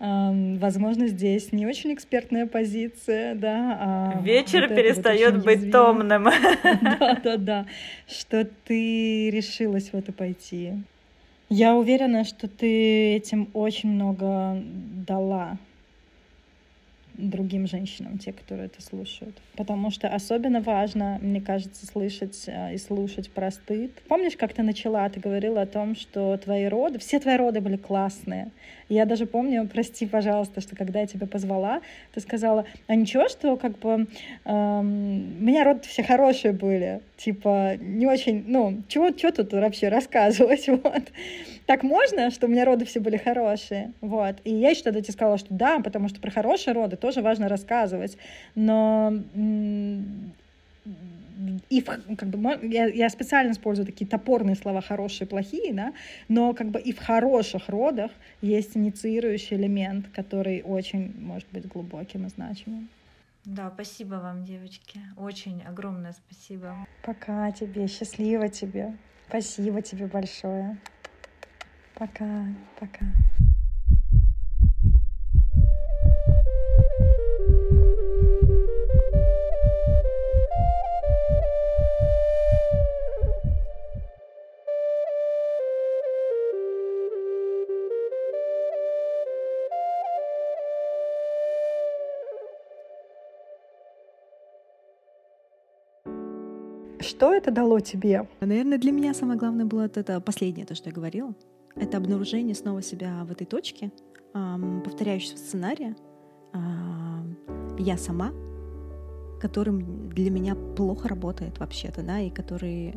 [0.00, 3.78] Um, возможно, здесь не очень экспертная позиция, да.
[3.80, 6.24] А Вечер вот перестает вот быть томным.
[6.64, 7.66] Да, да, да.
[8.08, 10.72] Что ты решилась в это пойти.
[11.48, 14.60] Я уверена, что ты этим очень много
[15.06, 15.58] дала
[17.14, 19.36] другим женщинам, те, которые это слушают.
[19.56, 23.92] Потому что особенно важно, мне кажется, слышать э, и слушать про стыд.
[24.08, 27.76] Помнишь, как ты начала, ты говорила о том, что твои роды, все твои роды были
[27.76, 28.50] классные.
[28.88, 31.80] Я даже помню, прости, пожалуйста, что когда я тебя позвала,
[32.12, 34.06] ты сказала, а ничего, что как бы
[34.44, 39.88] эм, у меня роды все хорошие были, типа не очень, ну, чего, чего тут вообще
[39.88, 41.02] рассказывать, вот.
[41.66, 44.36] Так можно, что у меня роды все были хорошие, вот.
[44.44, 47.48] И я еще тогда тебе сказала, что да, потому что про хорошие роды тоже важно
[47.48, 48.18] рассказывать,
[48.54, 49.12] но
[51.68, 51.84] и в,
[52.16, 55.92] как бы, я, я специально использую такие топорные слова хорошие, плохие, да,
[56.28, 62.26] но как бы и в хороших родах есть инициирующий элемент, который очень может быть глубоким
[62.26, 62.88] и значимым.
[63.44, 65.00] Да, спасибо вам, девочки.
[65.16, 66.76] Очень огромное спасибо.
[67.02, 68.96] Пока тебе, счастливо тебе.
[69.28, 70.78] Спасибо тебе большое.
[71.94, 72.46] Пока,
[72.80, 73.06] пока.
[97.16, 98.28] Что это дало тебе?
[98.40, 101.32] Наверное, для меня самое главное было это последнее, то, что я говорила.
[101.76, 103.92] Это обнаружение снова себя в этой точке,
[104.32, 105.94] повторяющегося сценария,
[107.78, 108.32] я сама,
[109.40, 112.92] которым для меня плохо работает вообще-то, да, и который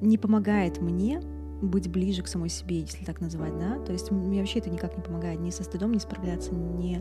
[0.00, 1.20] не помогает мне
[1.62, 3.78] быть ближе к самой себе, если так называть, да.
[3.84, 7.00] То есть мне вообще это никак не помогает ни со стыдом не справляться, ни...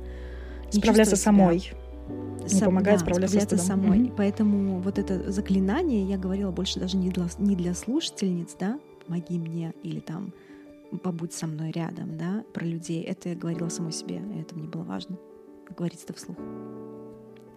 [0.72, 1.72] не справляться самой.
[2.42, 4.00] Не Сам, помогает да, справляться, справляться самой.
[4.00, 4.14] Mm-hmm.
[4.18, 9.38] Поэтому вот это заклинание я говорила больше даже не для, не для слушательниц, да, помоги
[9.38, 10.34] мне или там
[11.04, 13.04] побудь со мной рядом, да, про людей.
[13.04, 15.18] Это я говорила самой себе, и это мне было важно
[15.78, 16.38] говорить это вслух.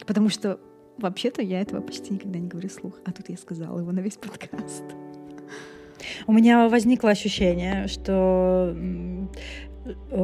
[0.07, 0.61] Потому что
[0.99, 4.17] вообще-то я этого почти никогда не говорю вслух, а тут я сказала его на весь
[4.17, 4.85] подкаст.
[6.27, 8.77] У меня возникло ощущение, что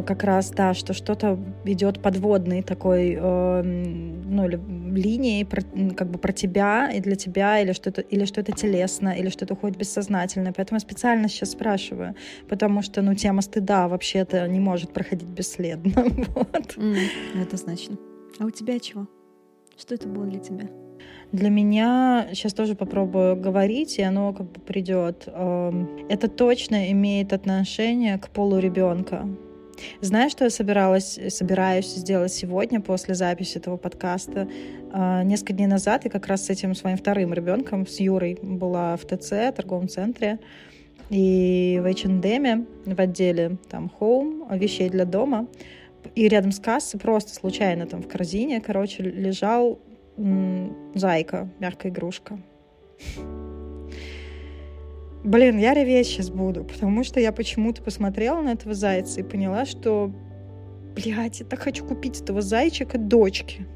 [0.07, 5.63] как раз, да, что что-то идет подводной такой, э, ну, линией про,
[5.95, 9.77] как бы про тебя и для тебя, или что-то, или что-то телесно, или что-то уходит
[9.77, 10.53] бессознательно.
[10.53, 12.15] Поэтому я специально сейчас спрашиваю,
[12.49, 15.93] потому что, ну, тема стыда вообще-то не может проходить бесследно.
[16.35, 16.77] вот.
[16.77, 17.97] Mm, однозначно.
[18.39, 19.07] А у тебя чего?
[19.77, 20.69] Что это было для тебя?
[21.33, 25.25] Для меня, сейчас тоже попробую говорить, и оно как бы придет.
[25.27, 29.29] Эм, это точно имеет отношение к полу ребенка.
[30.01, 34.49] Знаешь, что я собиралась, собираюсь сделать сегодня после записи этого подкаста?
[34.93, 38.97] А, несколько дней назад я как раз с этим своим вторым ребенком, с Юрой, была
[38.97, 40.39] в ТЦ, торговом центре,
[41.11, 45.47] и в H&M, в отделе там Home, вещей для дома,
[46.15, 49.79] и рядом с кассой просто случайно там в корзине, короче, лежал
[50.17, 52.39] м- зайка, мягкая игрушка.
[55.23, 59.67] Блин, я реветь сейчас буду, потому что я почему-то посмотрела на этого зайца и поняла,
[59.67, 60.11] что,
[60.95, 63.67] блядь, я так хочу купить этого зайчика дочке.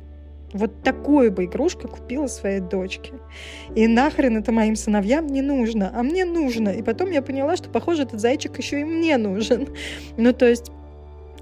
[0.55, 3.12] Вот такую бы игрушку купила своей дочке.
[3.75, 6.69] И нахрен это моим сыновьям не нужно, а мне нужно.
[6.69, 9.69] И потом я поняла, что, похоже, этот зайчик еще и мне нужен.
[10.16, 10.71] Ну, то есть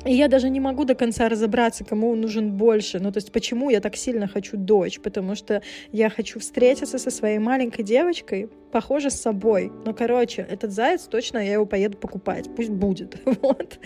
[0.04, 2.98] и я даже не могу до конца разобраться, кому он нужен больше.
[2.98, 5.00] Ну, то есть, почему я так сильно хочу дочь?
[5.00, 5.62] Потому что
[5.92, 9.70] я хочу встретиться со своей маленькой девочкой, похоже, с собой.
[9.84, 12.48] Ну, короче, этот заяц точно я его поеду покупать.
[12.56, 13.16] Пусть будет.
[13.42, 13.78] вот.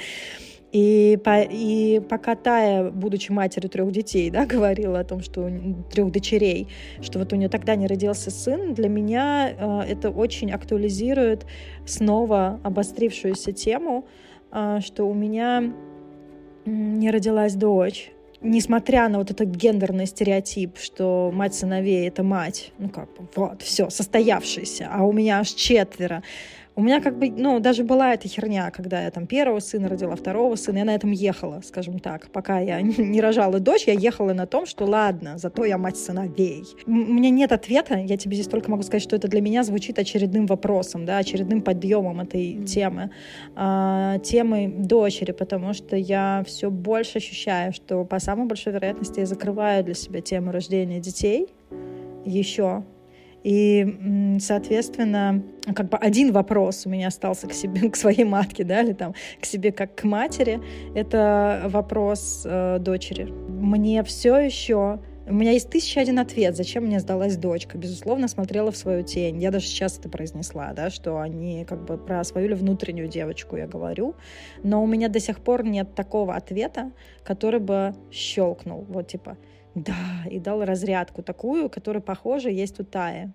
[0.72, 5.50] И, по, и пока Тая, будучи матерью трех детей, да, говорила о том, что
[5.90, 6.68] трех дочерей,
[7.00, 11.46] что вот у нее тогда не родился сын, для меня э, это очень актуализирует
[11.86, 14.06] снова обострившуюся тему,
[14.52, 15.72] э, что у меня
[16.66, 18.10] не родилась дочь,
[18.40, 23.62] несмотря на вот этот гендерный стереотип, что мать сыновей— это мать, ну как бы, вот,
[23.62, 26.22] все, состоявшаяся, а у меня аж четверо,
[26.76, 30.14] у меня как бы, ну, даже была эта херня, когда я там первого сына родила,
[30.14, 32.28] второго сына, я на этом ехала, скажем так.
[32.30, 36.64] Пока я не рожала дочь, я ехала на том, что ладно, зато я мать сыновей.
[36.86, 39.98] У меня нет ответа, я тебе здесь только могу сказать, что это для меня звучит
[39.98, 43.10] очередным вопросом, да, очередным подъемом этой темы,
[43.54, 49.26] а, темы дочери, потому что я все больше ощущаю, что по самой большой вероятности я
[49.26, 51.48] закрываю для себя тему рождения детей
[52.26, 52.84] еще
[53.46, 55.40] и, соответственно,
[55.72, 59.14] как бы один вопрос у меня остался к себе, к своей матке, да, или там
[59.40, 60.60] к себе как к матери,
[60.96, 63.26] это вопрос э, дочери.
[63.48, 64.98] Мне все еще
[65.28, 67.78] у меня есть тысяча один ответ, зачем мне сдалась дочка.
[67.78, 69.40] Безусловно, смотрела в свою тень.
[69.40, 73.56] Я даже сейчас это произнесла, да, что они как бы про свою или внутреннюю девочку
[73.56, 74.16] я говорю.
[74.64, 76.90] Но у меня до сих пор нет такого ответа,
[77.22, 78.84] который бы щелкнул.
[78.88, 79.36] Вот типа,
[79.76, 83.30] да, и дал разрядку такую, которая, похоже, есть у Таи.